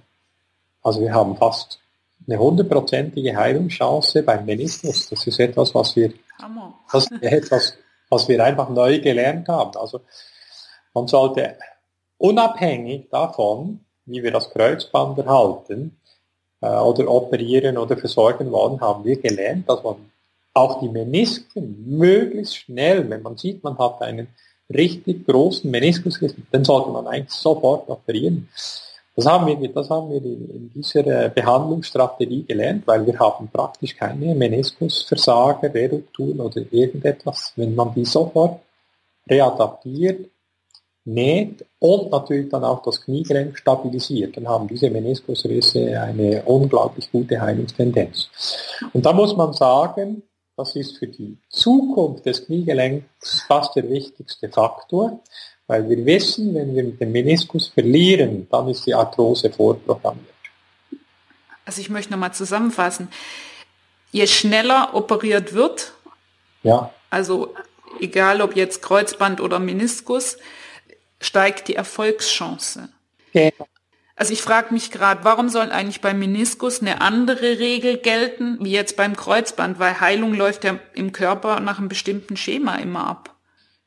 [0.83, 1.81] also wir haben fast
[2.27, 5.09] eine hundertprozentige Heilungschance beim Meniskus.
[5.09, 6.13] Das ist etwas, was wir,
[6.93, 7.75] das ist etwas,
[8.09, 9.77] was wir einfach neu gelernt haben.
[9.77, 10.01] Also
[10.93, 11.57] man sollte
[12.19, 15.97] unabhängig davon, wie wir das Kreuzband erhalten
[16.61, 19.97] äh, oder operieren oder versorgen wollen, haben wir gelernt, dass man
[20.55, 24.29] auch die Menisken möglichst schnell, wenn man sieht, man hat einen
[24.73, 26.19] richtig großen Meniskus,
[26.51, 28.49] dann sollte man eigentlich sofort operieren.
[29.17, 34.35] Das haben wir, das haben wir in dieser Behandlungsstrategie gelernt, weil wir haben praktisch keine
[34.35, 37.53] Meniskusversager, Redukturen oder irgendetwas.
[37.55, 38.61] Wenn man die sofort
[39.29, 40.31] readaptiert,
[41.05, 47.41] näht und natürlich dann auch das Kniegelenk stabilisiert, dann haben diese Meniskusrisse eine unglaublich gute
[47.41, 48.29] Heilungstendenz.
[48.93, 50.23] Und da muss man sagen,
[50.57, 55.21] das ist für die Zukunft des Kniegelenks fast der wichtigste Faktor,
[55.67, 60.29] weil wir wissen, wenn wir den Meniskus verlieren, dann ist die Arthrose vorprogrammiert.
[61.65, 63.09] Also ich möchte nochmal zusammenfassen.
[64.13, 65.93] Je schneller operiert wird,
[66.63, 66.91] ja.
[67.11, 67.55] also
[68.01, 70.37] egal ob jetzt Kreuzband oder Meniskus,
[71.25, 72.89] steigt die Erfolgschance.
[73.31, 73.53] Okay.
[74.17, 78.71] Also ich frage mich gerade, warum soll eigentlich beim Meniskus eine andere Regel gelten wie
[78.71, 83.35] jetzt beim Kreuzband, weil Heilung läuft ja im Körper nach einem bestimmten Schema immer ab.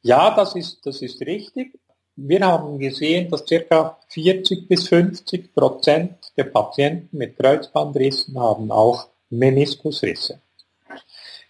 [0.01, 1.79] Ja, das ist, das ist richtig.
[2.17, 9.07] Wir haben gesehen, dass circa 40 bis 50 Prozent der Patienten mit Kreuzbandrissen haben auch
[9.29, 10.41] Meniskusrisse.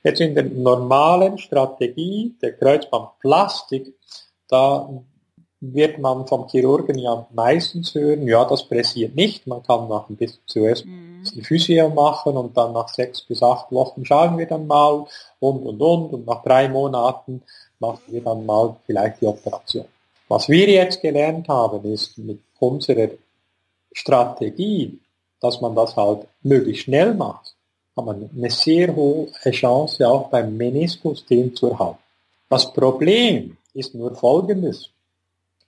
[0.03, 3.93] Jetzt in der normalen Strategie der Kreuzbandplastik,
[4.47, 4.89] da
[5.59, 9.47] wird man vom Chirurgen ja meistens hören, ja, das pressiert nicht.
[9.47, 11.23] Man kann nach ein bisschen zuerst mhm.
[11.33, 15.05] die Physio machen und dann nach sechs bis acht Wochen schauen wir dann mal
[15.39, 17.41] und und und und nach drei Monaten
[17.79, 19.85] machen wir dann mal vielleicht die Operation.
[20.27, 23.09] Was wir jetzt gelernt haben, ist mit unserer
[23.91, 24.99] Strategie,
[25.39, 27.55] dass man das halt möglichst schnell macht,
[27.95, 31.99] hat man eine sehr hohe Chance auch beim Meniskus den zu erhalten.
[32.49, 34.89] Das Problem ist nur folgendes.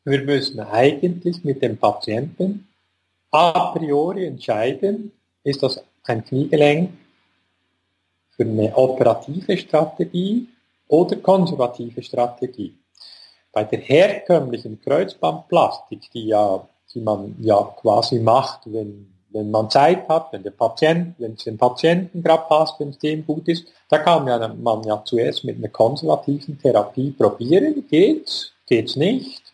[0.10, 2.68] Wir müssen eigentlich mit dem Patienten
[3.30, 5.12] a priori entscheiden,
[5.44, 6.90] ist das ein Kniegelenk
[8.32, 10.48] für eine operative Strategie
[10.88, 12.76] oder konservative Strategie.
[13.52, 20.10] Bei der herkömmlichen Kreuzbandplastik, die, ja, die man ja quasi macht, wenn, wenn man Zeit
[20.10, 23.68] hat, wenn der Patient, wenn es dem Patienten gerade passt, wenn es dem gut ist,
[23.90, 27.88] da kann man, man ja zuerst mit einer konservativen Therapie probieren.
[27.88, 28.54] Geht's?
[28.66, 29.49] Geht's nicht?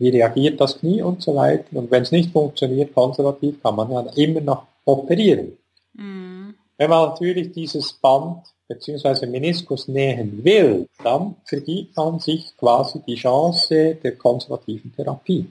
[0.00, 1.64] Wie reagiert das Knie und so weiter.
[1.72, 5.56] Und wenn es nicht funktioniert, konservativ, kann man ja immer noch operieren.
[5.92, 6.54] Mhm.
[6.76, 9.26] Wenn man natürlich dieses Band bzw.
[9.26, 15.46] Meniskus nähen will, dann vergibt man sich quasi die Chance der konservativen Therapie.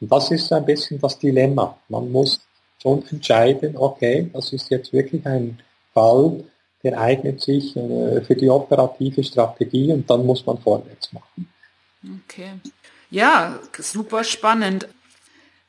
[0.00, 1.78] Und das ist ein bisschen das Dilemma.
[1.88, 2.40] Man muss
[2.82, 5.60] schon entscheiden, okay, das ist jetzt wirklich ein
[5.94, 6.42] Fall,
[6.82, 11.48] der eignet sich äh, für die operative Strategie und dann muss man vorwärts machen.
[12.24, 12.52] Okay.
[13.10, 14.88] Ja, super spannend.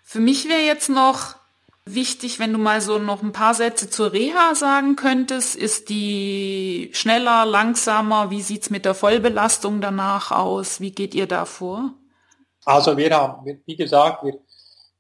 [0.03, 1.35] Für mich wäre jetzt noch
[1.85, 5.55] wichtig, wenn du mal so noch ein paar Sätze zur Reha sagen könntest.
[5.55, 8.29] Ist die schneller, langsamer?
[8.29, 10.79] Wie sieht's mit der Vollbelastung danach aus?
[10.79, 11.93] Wie geht ihr da vor?
[12.65, 14.37] Also wir haben, wie gesagt, wir,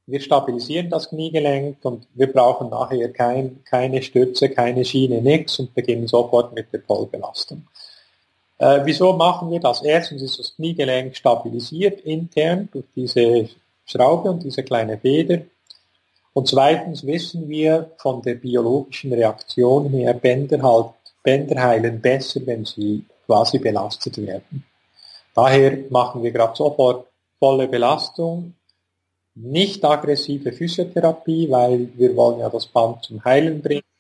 [0.07, 5.75] wir stabilisieren das Kniegelenk und wir brauchen nachher kein, keine Stütze, keine Schiene, nichts und
[5.75, 7.67] beginnen sofort mit der Vollbelastung.
[8.61, 9.81] Äh, wieso machen wir das?
[9.81, 13.49] Erstens ist das Kniegelenk stabilisiert intern durch diese
[13.85, 15.39] Schraube und diese kleine Feder.
[16.33, 20.91] Und zweitens wissen wir von der biologischen Reaktion her, Bänder, halt,
[21.23, 24.63] Bänder heilen besser, wenn sie quasi belastet werden.
[25.33, 27.07] Daher machen wir gerade sofort
[27.39, 28.53] volle Belastung,
[29.33, 33.90] nicht aggressive Physiotherapie, weil wir wollen ja das Band zum Heilen bringen.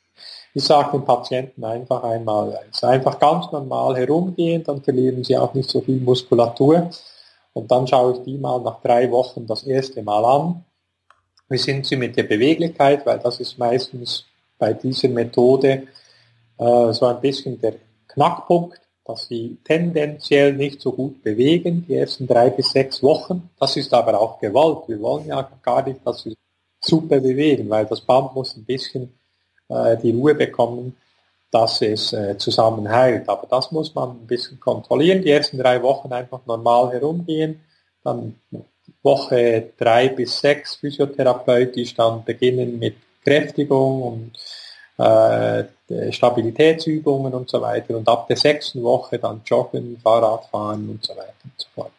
[0.53, 5.53] Ich sage den Patienten einfach einmal, es einfach ganz normal herumgehen, dann verlieren sie auch
[5.53, 6.89] nicht so viel Muskulatur.
[7.53, 10.65] Und dann schaue ich die mal nach drei Wochen das erste Mal an.
[11.49, 13.05] Wie sind sie mit der Beweglichkeit?
[13.05, 14.25] Weil das ist meistens
[14.57, 15.87] bei dieser Methode
[16.57, 17.75] äh, so ein bisschen der
[18.07, 23.49] Knackpunkt, dass sie tendenziell nicht so gut bewegen, die ersten drei bis sechs Wochen.
[23.59, 24.87] Das ist aber auch gewollt.
[24.87, 26.35] Wir wollen ja gar nicht, dass sie
[26.79, 29.13] super bewegen, weil das Band muss ein bisschen
[29.71, 30.95] äh, die Ruhe bekommen,
[31.51, 33.27] dass es äh, zusammenhält.
[33.27, 35.21] Aber das muss man ein bisschen kontrollieren.
[35.21, 37.61] Die ersten drei Wochen einfach normal herumgehen,
[38.03, 38.35] dann
[39.03, 44.31] Woche drei bis sechs physiotherapeutisch dann beginnen mit Kräftigung und
[44.97, 51.15] äh, Stabilitätsübungen und so weiter und ab der sechsten Woche dann Joggen, Fahrradfahren und so
[51.15, 51.91] weiter und so fort.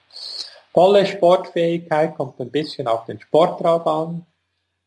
[0.72, 4.26] Volle Sportfähigkeit kommt ein bisschen auf den Sportraum an.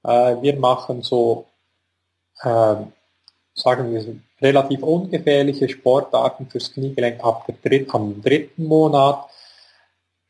[0.04, 1.46] Äh, wir machen so
[2.42, 2.76] äh,
[3.54, 9.26] sagen wir, relativ ungefährliche Sportarten fürs Kniegelenk ab dritt, am dritten Monat.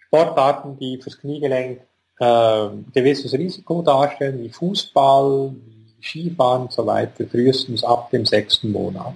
[0.07, 1.81] Sportarten, die fürs Kniegelenk
[2.19, 8.71] äh, gewisses Risiko darstellen, wie Fußball, wie Skifahren und so weiter, frühestens ab dem sechsten
[8.71, 9.13] Monat.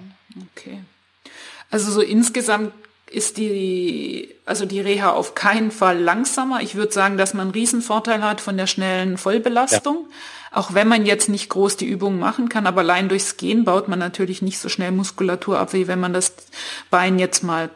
[0.52, 0.80] Okay.
[1.70, 2.72] Also so insgesamt
[3.10, 6.60] ist die, also die Reha auf keinen Fall langsamer.
[6.62, 10.06] Ich würde sagen, dass man einen Riesenvorteil hat von der schnellen Vollbelastung.
[10.08, 10.16] Ja.
[10.52, 13.88] Auch wenn man jetzt nicht groß die Übungen machen kann, aber allein durchs Gehen baut
[13.88, 16.34] man natürlich nicht so schnell Muskulatur ab, wie wenn man das
[16.90, 17.70] Bein jetzt mal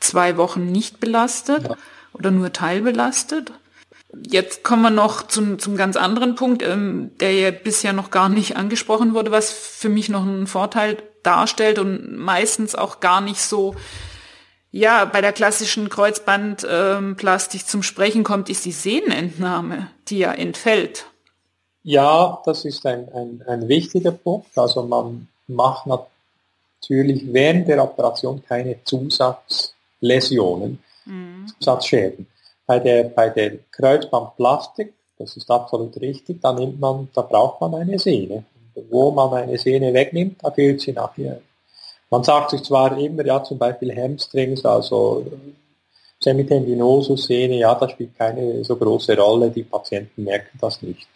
[0.00, 1.76] zwei Wochen nicht belastet ja.
[2.12, 3.52] oder nur teilbelastet.
[4.26, 8.28] Jetzt kommen wir noch zum, zum ganz anderen Punkt, ähm, der ja bisher noch gar
[8.28, 13.40] nicht angesprochen wurde, was für mich noch einen Vorteil darstellt und meistens auch gar nicht
[13.40, 13.74] so
[14.70, 21.06] ja, bei der klassischen Kreuzbandplastik ähm, zum Sprechen kommt, ist die Sehnenentnahme, die ja entfällt.
[21.84, 24.56] Ja, das ist ein, ein, ein wichtiger Punkt.
[24.56, 31.46] Also man macht natürlich während der Operation keine Zusatzläsionen, mhm.
[31.60, 32.26] Zusatzschäden.
[32.66, 37.74] Bei der, bei der Kreuzbandplastik, das ist absolut richtig, da nimmt man, da braucht man
[37.74, 38.44] eine Sehne.
[38.90, 41.40] Wo man eine Sehne wegnimmt, da fehlt sie nachher
[42.14, 45.26] man sagt sich zwar immer, ja zum Beispiel Hamstrings, also
[46.20, 51.08] Semitendinosus-Sehne, ja, das spielt keine so große Rolle, die Patienten merken das nicht.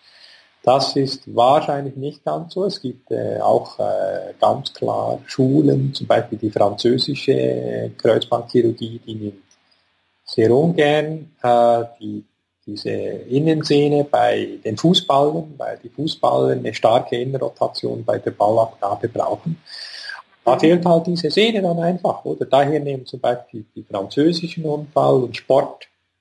[0.63, 2.65] Das ist wahrscheinlich nicht ganz so.
[2.65, 9.43] Es gibt äh, auch äh, ganz klar Schulen, zum Beispiel die französische Kreuzbandchirurgie, die nimmt
[10.25, 12.25] sehr ungern äh, die,
[12.67, 19.59] diese Innensehne bei den Fußballern, weil die Fußballer eine starke Innenrotation bei der Ballabgabe brauchen.
[20.45, 22.47] Da fehlt halt diese Sehne dann einfach, oder?
[22.47, 25.37] Daher nehmen zum Beispiel die französischen Unfall- und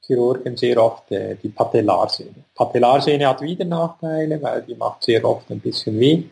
[0.07, 2.45] Sportchirurgen sehr oft äh, die Patellarsehne.
[2.55, 6.23] Patellarsehne hat wieder Nachteile, weil die macht sehr oft ein bisschen weh,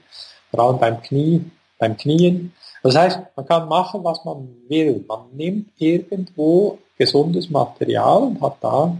[0.49, 1.43] vor allem beim Knie,
[1.77, 2.53] beim Knien.
[2.83, 5.03] Das heißt, man kann machen, was man will.
[5.07, 8.95] Man nimmt irgendwo gesundes Material und hat da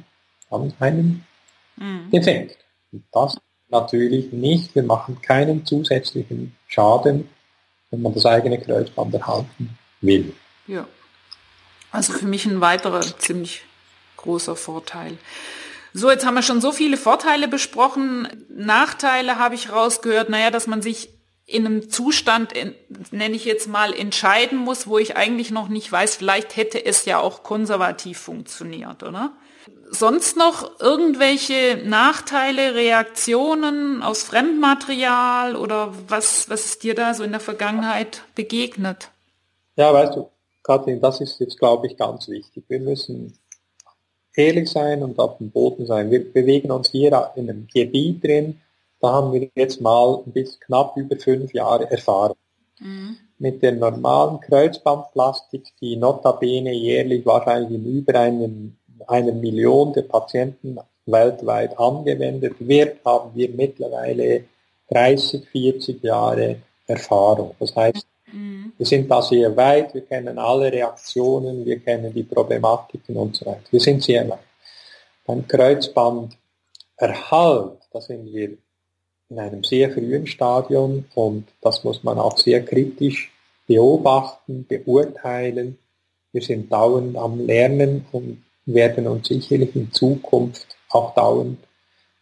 [0.50, 1.26] dann einen
[1.78, 2.12] mhm.
[2.12, 2.58] Defekt.
[2.92, 3.38] Und das
[3.70, 4.76] natürlich nicht.
[4.76, 7.30] Wir machen keinen zusätzlichen Schaden
[7.92, 10.34] wenn man das eigene Kreuzband erhalten will.
[10.68, 10.86] Ja.
[11.92, 13.64] Also für mich ein weiterer ziemlich
[14.26, 15.18] großer Vorteil.
[15.94, 18.28] So, jetzt haben wir schon so viele Vorteile besprochen.
[18.50, 20.30] Nachteile habe ich rausgehört.
[20.30, 21.10] Naja, dass man sich
[21.46, 22.54] in einem Zustand,
[23.12, 27.06] nenne ich jetzt mal, entscheiden muss, wo ich eigentlich noch nicht weiß, vielleicht hätte es
[27.06, 29.32] ja auch konservativ funktioniert, oder?
[29.90, 37.32] sonst noch irgendwelche Nachteile, Reaktionen aus Fremdmaterial oder was, was ist dir da so in
[37.32, 39.10] der Vergangenheit begegnet?
[39.76, 40.30] Ja, weißt du,
[40.64, 42.64] Kathrin, das ist jetzt, glaube ich, ganz wichtig.
[42.68, 43.38] Wir müssen
[44.36, 46.12] ehrlich sein und auf dem Boden sein.
[46.12, 48.60] Wir bewegen uns hier in einem Gebiet drin,
[49.02, 52.38] da haben wir jetzt mal bisschen knapp über fünf Jahre Erfahrung.
[52.80, 53.18] Mhm.
[53.38, 60.78] Mit der normalen Kreuzbandplastik, die notabene jährlich wahrscheinlich in über einem einer Million der Patienten
[61.06, 64.46] weltweit angewendet wird, haben wir mittlerweile
[64.90, 67.56] 30, 40 Jahre Erfahrung.
[67.60, 68.74] Das heißt, mhm.
[68.78, 73.46] wir sind da sehr weit, wir kennen alle Reaktionen, wir kennen die Problematiken und so
[73.46, 73.62] weiter.
[73.72, 74.40] Wir sind sehr weit.
[75.26, 78.58] Beim Kreuzbanderhalt, da sind wir
[79.30, 83.32] in einem sehr frühen Stadium und das muss man auch sehr kritisch
[83.68, 85.78] beobachten, beurteilen.
[86.32, 91.60] Wir sind dauernd am Lernen und werden uns sicherlich in Zukunft auch dauernd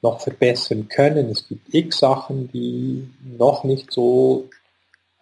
[0.01, 1.29] noch verbessern können.
[1.29, 4.49] Es gibt x Sachen, die noch nicht so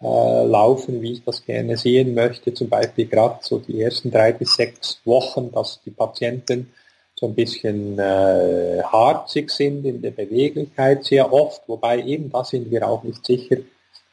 [0.02, 2.52] äh, laufen, wie ich das gerne sehen möchte.
[2.52, 6.72] Zum Beispiel gerade so die ersten drei bis sechs Wochen, dass die Patienten
[7.14, 12.68] so ein bisschen äh, harzig sind in der Beweglichkeit sehr oft, wobei eben da sind
[12.70, 13.58] wir auch nicht sicher,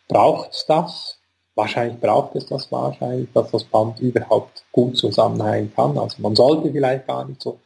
[0.08, 1.18] braucht es das?
[1.56, 5.98] Wahrscheinlich braucht es das wahrscheinlich, dass das Band überhaupt gut zusammenhängen kann.
[5.98, 7.60] Also man sollte vielleicht gar nicht so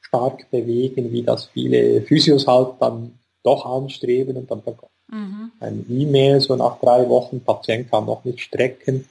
[0.00, 4.62] stark bewegen, wie das viele Physios halt dann doch anstreben und dann
[5.08, 5.52] mhm.
[5.60, 9.08] ein E-Mail so nach drei Wochen, Patient kann noch nicht strecken,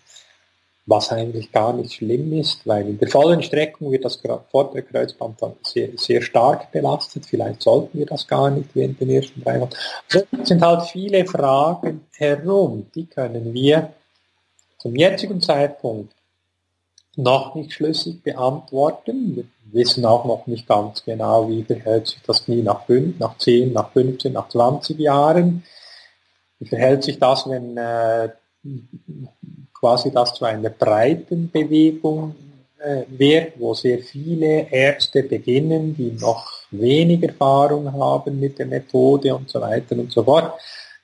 [0.87, 5.41] was eigentlich gar nicht schlimm ist, weil in der vollen Streckung wird das vordere Kreuzband
[5.41, 7.25] dann sehr, sehr stark belastet.
[7.25, 9.71] Vielleicht sollten wir das gar nicht während den ersten drei Wochen.
[10.11, 13.93] Also es sind halt viele Fragen herum, die können wir
[14.77, 16.13] zum jetzigen Zeitpunkt
[17.17, 19.35] noch nicht schlüssig beantworten.
[19.35, 23.37] Wir wissen auch noch nicht ganz genau, wie verhält sich das Knie nach 5, nach
[23.37, 25.63] 10, nach 15, nach 20 Jahren.
[26.59, 28.29] Wie verhält sich das, wenn äh,
[29.73, 32.35] quasi das zu einer breiten Bewegung
[32.79, 39.35] äh, wird, wo sehr viele Ärzte beginnen, die noch wenig Erfahrung haben mit der Methode
[39.35, 40.53] und so weiter und so fort.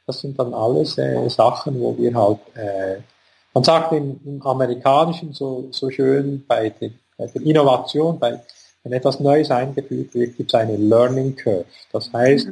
[0.05, 3.01] Das sind dann alles äh, Sachen, wo wir halt äh,
[3.53, 8.39] man sagt im, im Amerikanischen so, so schön bei, den, bei der Innovation, bei,
[8.83, 11.65] wenn etwas Neues eingeführt wird, gibt es eine Learning Curve.
[11.91, 12.49] Das heißt,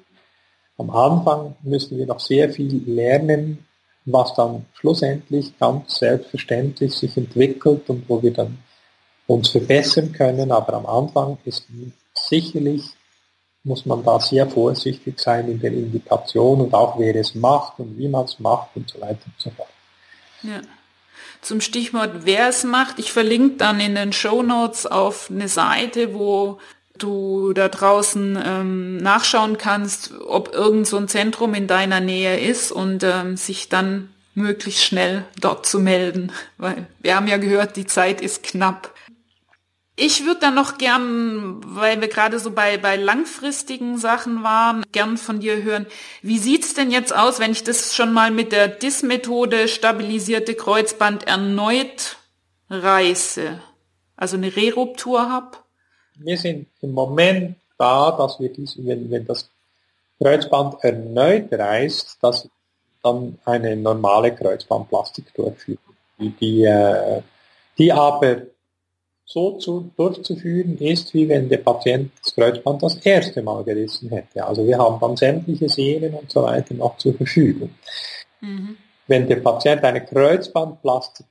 [0.82, 3.66] am Anfang müssen wir noch sehr viel lernen,
[4.06, 8.58] was dann schlussendlich ganz selbstverständlich sich entwickelt und wo wir dann
[9.28, 10.52] uns verbessern können.
[10.52, 11.68] Aber am Anfang ist
[12.14, 12.84] sicherlich,
[13.64, 17.98] muss man da sehr vorsichtig sein in der Indikation und auch wer es macht und
[17.98, 19.70] wie man es macht und so weiter und so fort.
[20.42, 20.62] Ja
[21.42, 23.00] zum Stichwort, wer es macht.
[23.00, 26.60] Ich verlinke dann in den Show Notes auf eine Seite, wo
[27.02, 32.72] du da draußen ähm, nachschauen kannst, ob irgend so ein Zentrum in deiner Nähe ist
[32.72, 37.86] und ähm, sich dann möglichst schnell dort zu melden, weil wir haben ja gehört, die
[37.86, 38.94] Zeit ist knapp.
[39.98, 45.18] Ich würde dann noch gern, weil wir gerade so bei, bei langfristigen Sachen waren, gern
[45.18, 45.86] von dir hören,
[46.22, 51.28] wie sieht's denn jetzt aus, wenn ich das schon mal mit der DIS-Methode stabilisierte Kreuzband
[51.28, 52.18] erneut
[52.70, 53.62] reiße?
[54.16, 55.58] Also eine Reruptur habe?
[56.24, 59.50] Wir sind im Moment da, dass wir dies, wenn, wenn das
[60.20, 62.48] Kreuzband erneut reißt, dass
[63.04, 65.80] dann eine normale Kreuzbandplastik durchführen.
[66.20, 67.22] Die, die, äh,
[67.78, 68.44] die aber
[69.26, 74.46] so zu, durchzuführen ist, wie wenn der Patient das Kreuzband das erste Mal gerissen hätte.
[74.46, 77.72] Also wir haben dann sämtliche Sehnen und so weiter noch zur Verfügung.
[78.42, 78.78] Mhm.
[79.08, 81.26] Wenn der Patient eine Kreuzbandplastik,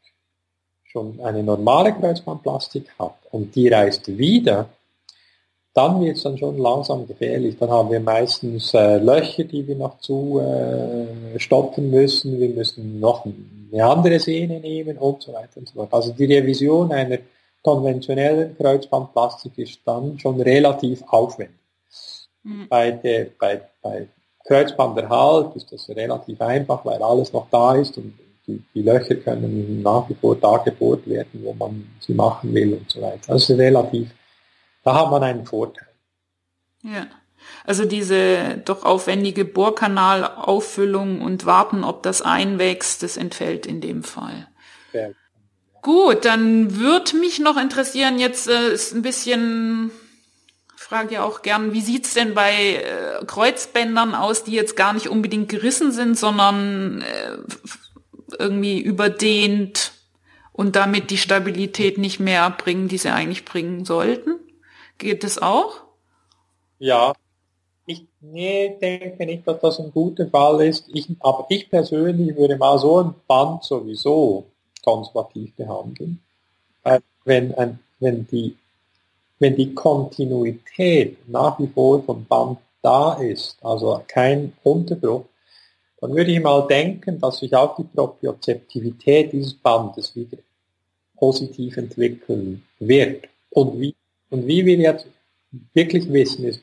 [0.85, 4.69] schon eine normale Kreuzbandplastik hat und die reißt wieder,
[5.75, 7.57] dann wird es dann schon langsam gefährlich.
[7.59, 12.41] Dann haben wir meistens äh, Löcher, die wir noch zu äh, stopfen müssen.
[12.41, 15.93] Wir müssen noch eine andere Sehne nehmen und so weiter und so fort.
[15.93, 17.19] Also die Revision einer
[17.63, 21.57] konventionellen Kreuzbandplastik ist dann schon relativ aufwendig.
[22.43, 22.67] Mhm.
[22.69, 24.09] Bei, der, bei, bei
[24.45, 28.15] Kreuzbanderhalt ist das relativ einfach, weil alles noch da ist und
[28.47, 32.75] die, die Löcher können nach wie vor da gebohrt werden, wo man sie machen will
[32.75, 33.35] und so weiter.
[33.35, 34.11] Ist relativ,
[34.83, 35.89] da hat man einen Vorteil.
[36.83, 37.07] Ja.
[37.65, 44.49] Also diese doch aufwendige Bohrkanalauffüllung und warten, ob das einwächst, das entfällt in dem Fall.
[44.93, 45.09] Ja.
[45.83, 49.91] Gut, dann würde mich noch interessieren, jetzt äh, ist ein bisschen,
[50.77, 55.09] frage ja auch gern, wie sieht's denn bei äh, Kreuzbändern aus, die jetzt gar nicht
[55.09, 57.39] unbedingt gerissen sind, sondern äh,
[58.39, 59.93] irgendwie überdehnt
[60.53, 64.39] und damit die Stabilität nicht mehr bringen, die sie eigentlich bringen sollten?
[65.01, 65.81] Geht das auch?
[66.79, 67.15] Ja,
[67.87, 70.85] ich nee, denke nicht, dass das ein guter Fall ist.
[70.93, 74.45] Ich, aber ich persönlich würde mal so ein Band sowieso
[74.85, 76.21] konservativ behandeln.
[76.85, 78.55] Äh, wenn, ein, wenn, die,
[79.39, 85.25] wenn die Kontinuität nach wie vor vom Band da ist, also kein Unterbruch,
[86.03, 90.37] dann würde ich mal denken, dass sich auch die Propriozeptivität dieses Bandes wieder
[91.17, 93.25] positiv entwickeln wird.
[93.51, 93.95] Und wie,
[94.31, 95.07] und wie wir jetzt
[95.75, 96.61] wirklich wissen ist,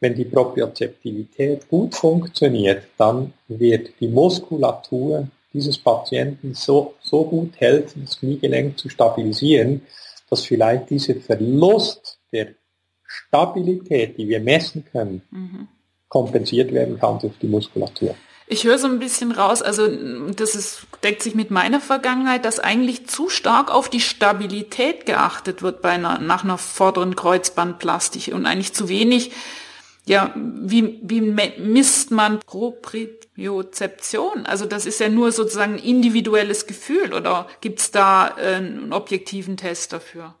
[0.00, 8.02] wenn die Propriozeptivität gut funktioniert, dann wird die Muskulatur dieses Patienten so, so gut helfen,
[8.04, 9.82] das Kniegelenk zu stabilisieren,
[10.28, 12.48] dass vielleicht dieser Verlust der
[13.06, 15.68] Stabilität, die wir messen können, mhm.
[16.08, 18.14] kompensiert werden kann durch die Muskulatur.
[18.46, 19.88] Ich höre so ein bisschen raus, also
[20.32, 25.62] das ist, deckt sich mit meiner Vergangenheit, dass eigentlich zu stark auf die Stabilität geachtet
[25.62, 29.32] wird bei einer, nach einer vorderen Kreuzbandplastik und eigentlich zu wenig,
[30.06, 34.44] ja, wie, wie misst man Propriozeption?
[34.44, 38.92] Also das ist ja nur sozusagen ein individuelles Gefühl oder gibt es da äh, einen
[38.92, 40.34] objektiven Test dafür?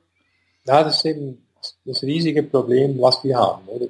[0.66, 1.46] Ja, das ist eben
[1.86, 3.66] das riesige Problem, was wir haben.
[3.68, 3.86] Oder?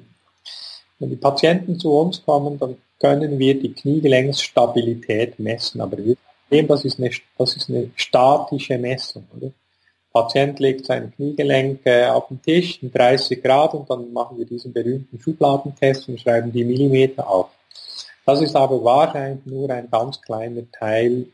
[0.99, 6.15] Wenn die Patienten zu uns kommen, dann können wir die Kniegelenksstabilität messen, aber wir
[6.49, 9.27] sehen, das ist eine, das ist eine statische Messung.
[9.35, 9.47] Oder?
[9.47, 14.45] Der Patient legt seine Kniegelenke auf den Tisch in 30 Grad und dann machen wir
[14.45, 17.49] diesen berühmten Schubladentest und schreiben die Millimeter auf.
[18.25, 21.27] Das ist aber wahrscheinlich nur ein ganz kleiner Teil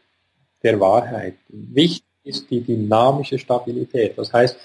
[0.63, 1.35] der Wahrheit.
[1.47, 4.17] Wichtig ist die dynamische Stabilität.
[4.17, 4.57] Das heißt,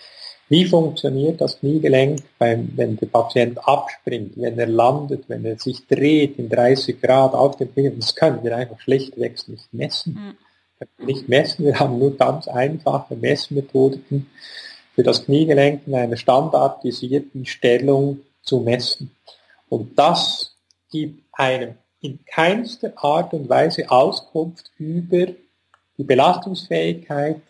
[0.49, 5.87] wie funktioniert das Kniegelenk, beim, wenn der Patient abspringt, wenn er landet, wenn er sich
[5.87, 7.93] dreht in 30 Grad auf dem Knie?
[7.97, 10.15] Das können wir einfach schlichtweg nicht messen.
[10.15, 11.07] Mhm.
[11.07, 14.27] Nicht messen, wir haben nur ganz einfache Messmethoden
[14.95, 19.11] für das Kniegelenk in einer standardisierten Stellung zu messen.
[19.69, 20.55] Und das
[20.93, 25.27] gibt einem in keinster Art und Weise Auskunft über
[25.99, 27.41] die Belastungsfähigkeit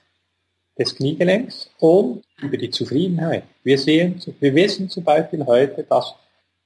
[0.79, 3.45] des Kniegelenks und über die Zufriedenheit.
[3.65, 6.15] Wir sehen, wir wissen zum Beispiel heute, dass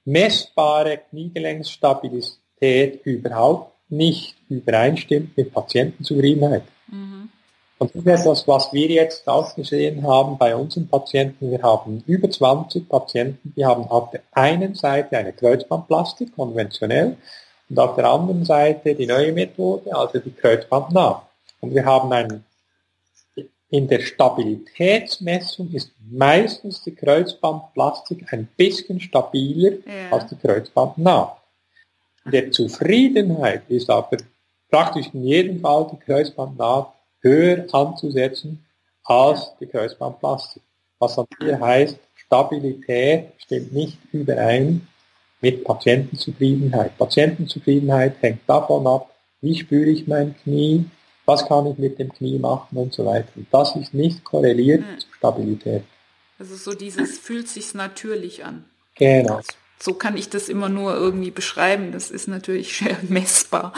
[0.05, 6.63] messbare Kniegelenksstabilität überhaupt nicht übereinstimmt mit Patientenzufriedenheit.
[6.89, 7.29] Mhm.
[7.79, 11.51] Und das ist etwas, was wir jetzt auch gesehen haben bei unseren Patienten.
[11.51, 17.17] Wir haben über 20 Patienten, die haben auf der einen Seite eine Kreuzbandplastik, konventionell,
[17.71, 21.23] und auf der anderen Seite die neue Methode, also die Kreuzbandnah.
[21.61, 22.45] Und wir haben einen
[23.71, 30.11] in der Stabilitätsmessung ist meistens die Kreuzbandplastik ein bisschen stabiler ja.
[30.11, 31.37] als die Kreuzbandnaht.
[32.25, 34.17] In der Zufriedenheit ist aber
[34.71, 38.65] praktisch in jedem Fall die Kreuzbandnaht höher anzusetzen
[39.05, 40.63] als die Kreuzbandplastik.
[40.99, 44.87] Was dann hier heißt, Stabilität stimmt nicht überein
[45.41, 46.99] mit Patientenzufriedenheit.
[46.99, 50.85] Patientenzufriedenheit hängt davon ab, wie spüre ich mein Knie,
[51.31, 53.29] was kann ich mit dem Knie machen und so weiter.
[53.53, 54.99] Das ist nicht korreliert hm.
[54.99, 55.83] zur Stabilität.
[56.39, 58.65] Also so dieses fühlt sich natürlich an.
[58.97, 59.41] Genau.
[59.79, 61.93] So kann ich das immer nur irgendwie beschreiben.
[61.93, 63.73] Das ist natürlich schwer messbar.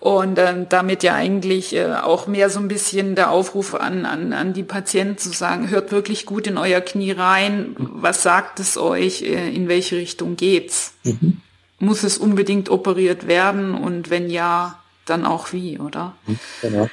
[0.00, 4.32] Und ähm, damit ja eigentlich äh, auch mehr so ein bisschen der Aufruf an, an,
[4.32, 7.76] an die Patienten zu sagen, hört wirklich gut in euer Knie rein.
[7.78, 9.22] Was sagt es euch?
[9.22, 10.94] Äh, in welche Richtung geht's?
[11.04, 11.40] Mhm.
[11.78, 13.74] Muss es unbedingt operiert werden?
[13.74, 16.14] Und wenn ja, dann auch wie, oder?
[16.26, 16.88] Mhm, genau.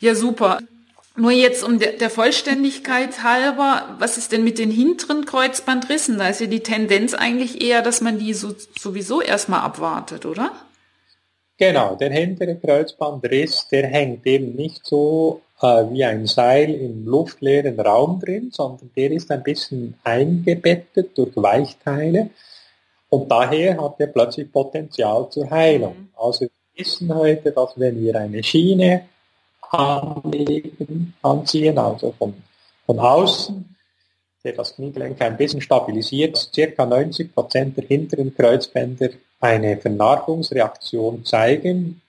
[0.00, 0.58] Ja, super.
[1.14, 6.18] Nur jetzt um der, der, Vollständigkeit halber, was ist denn mit den hinteren Kreuzbandrissen?
[6.18, 10.52] Da ist ja die Tendenz eigentlich eher, dass man die so, sowieso erstmal abwartet, oder?
[11.58, 17.78] Genau, der hintere Kreuzbandriss, der hängt eben nicht so äh, wie ein Seil im luftleeren
[17.78, 22.30] Raum drin, sondern der ist ein bisschen eingebettet durch Weichteile
[23.10, 25.94] und daher hat er plötzlich Potenzial zur Heilung.
[25.98, 26.08] Mhm.
[26.16, 26.46] Also
[26.76, 29.08] wissen heute, dass wenn wir eine Schiene
[29.70, 32.34] anlegen, anziehen, also von,
[32.86, 33.76] von außen,
[34.44, 39.10] der das Kniegelenk ein bisschen stabilisiert, circa 90 Prozent der hinteren Kreuzbänder
[39.40, 42.00] eine Vernarbungsreaktion zeigen,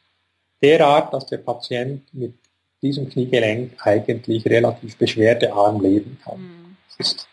[0.61, 2.33] derart, dass der Patient mit
[2.81, 6.39] diesem Kniegelenk eigentlich relativ beschwerdearm leben kann.
[6.39, 6.77] Mhm.
[6.89, 7.27] Es ist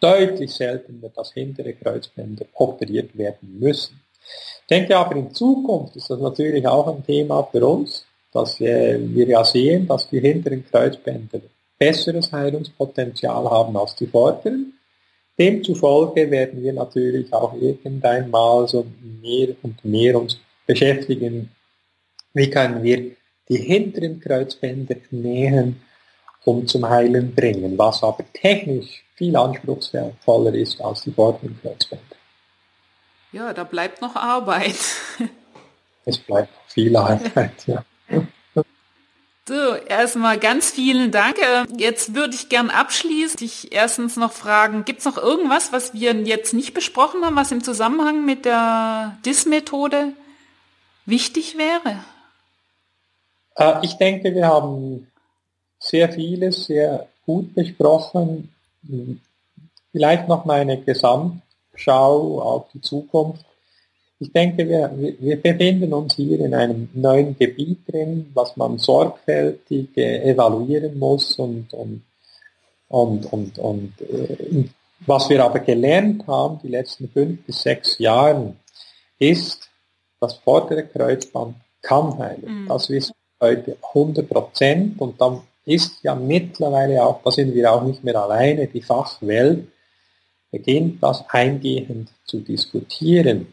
[0.00, 4.00] deutlich seltener, dass hintere Kreuzbänder operiert werden müssen.
[4.62, 8.98] Ich denke aber in Zukunft ist das natürlich auch ein Thema für uns, dass wir
[9.28, 11.40] ja sehen, dass die hinteren Kreuzbänder
[11.78, 14.72] besseres Heilungspotenzial haben als die vorderen.
[15.38, 18.86] Demzufolge werden wir natürlich auch irgendwann mal so
[19.20, 21.50] mehr und mehr uns beschäftigen,
[22.32, 23.10] wie können wir
[23.48, 25.82] die hinteren Kreuzbänder nähen
[26.44, 32.16] und zum Heilen bringen, was aber technisch viel anspruchsvoller ist als die vorderen Kreuzbänder.
[33.34, 34.76] Ja, da bleibt noch Arbeit.
[36.04, 37.84] es bleibt viel Arbeit, ja.
[39.46, 41.36] So, erstmal ganz vielen Dank.
[41.38, 43.36] Äh, jetzt würde ich gern abschließen.
[43.36, 47.52] Dich erstens noch fragen, gibt es noch irgendwas, was wir jetzt nicht besprochen haben, was
[47.52, 50.14] im Zusammenhang mit der DIS-Methode
[51.04, 52.04] wichtig wäre?
[53.56, 55.08] Äh, ich denke, wir haben
[55.78, 58.50] sehr vieles sehr gut besprochen.
[59.92, 60.80] Vielleicht noch meine
[61.74, 63.44] Gesamtschau auf die Zukunft.
[64.20, 69.96] Ich denke, wir, wir befinden uns hier in einem neuen Gebiet drin, was man sorgfältig
[69.96, 72.02] äh, evaluieren muss und, und,
[72.88, 74.64] und, und, und äh,
[75.06, 78.54] was wir aber gelernt haben die letzten fünf bis sechs Jahre
[79.18, 79.68] ist,
[80.20, 82.62] das vordere Kreuzband kann heilen.
[82.62, 82.68] Mhm.
[82.68, 87.70] Das wissen wir heute 100 Prozent und dann ist ja mittlerweile auch, da sind wir
[87.72, 89.66] auch nicht mehr alleine, die Fachwelt
[90.54, 93.52] beginnt das eingehend zu diskutieren.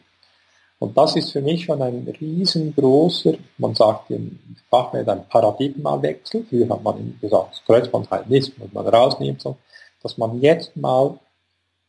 [0.78, 4.40] Und das ist für mich schon ein riesengroßer, man sagt im
[4.70, 6.46] Fachwelt ein Paradigmawechsel.
[6.48, 9.58] Früher hat man gesagt, das Kreuzband halt nicht, muss man rausnehmen, so,
[10.04, 11.18] dass man jetzt mal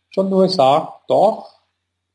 [0.08, 1.50] schon nur sagt, doch,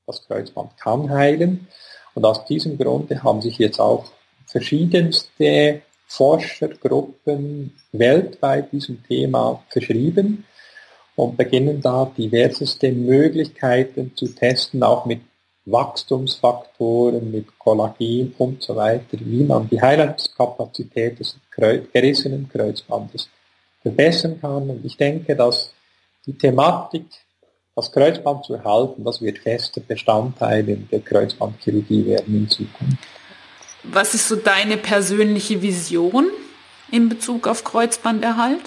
[0.08, 1.68] das Kreuzband kann heilen.
[2.16, 4.06] Und aus diesem Grunde haben sich jetzt auch
[4.48, 10.46] verschiedenste Forschergruppen weltweit diesem Thema verschrieben
[11.18, 15.22] und beginnen da diverseste Möglichkeiten zu testen, auch mit
[15.66, 21.36] Wachstumsfaktoren, mit Kollagen und so weiter, wie man die Heilungskapazität des
[21.92, 23.30] gerissenen Kreuzbandes
[23.82, 24.70] verbessern kann.
[24.70, 25.74] Und ich denke, dass
[26.28, 27.06] die Thematik,
[27.76, 33.04] das Kreuzband zu erhalten, das wird fester Bestandteil der Kreuzbandchirurgie werden in Zukunft.
[33.84, 36.28] Was ist so deine persönliche Vision
[36.92, 38.62] in Bezug auf Kreuzbanderhalt?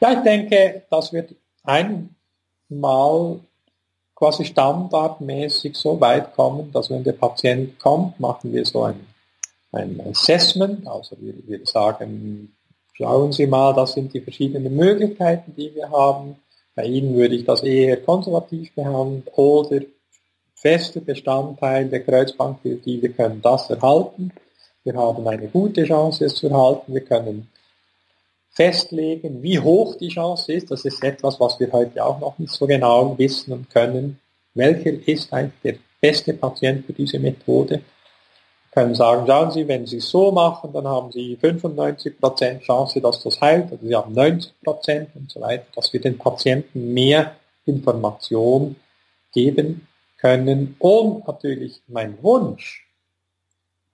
[0.00, 3.40] Ja, ich denke, das wird einmal
[4.14, 9.06] quasi standardmäßig so weit kommen, dass wenn der Patient kommt, machen wir so ein,
[9.72, 12.54] ein Assessment, also wir, wir sagen,
[12.92, 16.36] schauen Sie mal, das sind die verschiedenen Möglichkeiten, die wir haben.
[16.74, 19.80] Bei Ihnen würde ich das eher konservativ behandeln oder
[20.54, 24.32] feste Bestandteil der Kreuzbandchirurgie, wir können das erhalten.
[24.84, 26.94] Wir haben eine gute Chance, es zu erhalten.
[26.94, 27.48] Wir können
[28.52, 30.70] festlegen, wie hoch die Chance ist.
[30.70, 34.20] Das ist etwas, was wir heute auch noch nicht so genau wissen und können.
[34.54, 37.76] Welcher ist eigentlich der beste Patient für diese Methode?
[37.76, 43.00] Wir können sagen, schauen Sie, wenn Sie es so machen, dann haben Sie 95% Chance,
[43.00, 47.36] dass das heilt, oder Sie haben 90% und so weiter, dass wir den Patienten mehr
[47.64, 48.76] Information
[49.32, 49.86] geben
[50.18, 50.76] können.
[50.78, 52.86] Und natürlich mein Wunsch,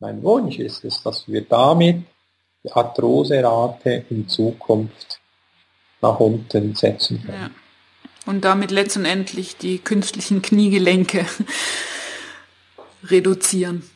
[0.00, 2.04] mein Wunsch ist es, dass wir damit
[2.70, 5.20] Arthroserate in Zukunft
[6.00, 7.42] nach unten setzen können.
[7.42, 7.50] Ja.
[8.26, 11.26] und damit letztendlich die künstlichen Kniegelenke
[13.04, 13.88] reduzieren.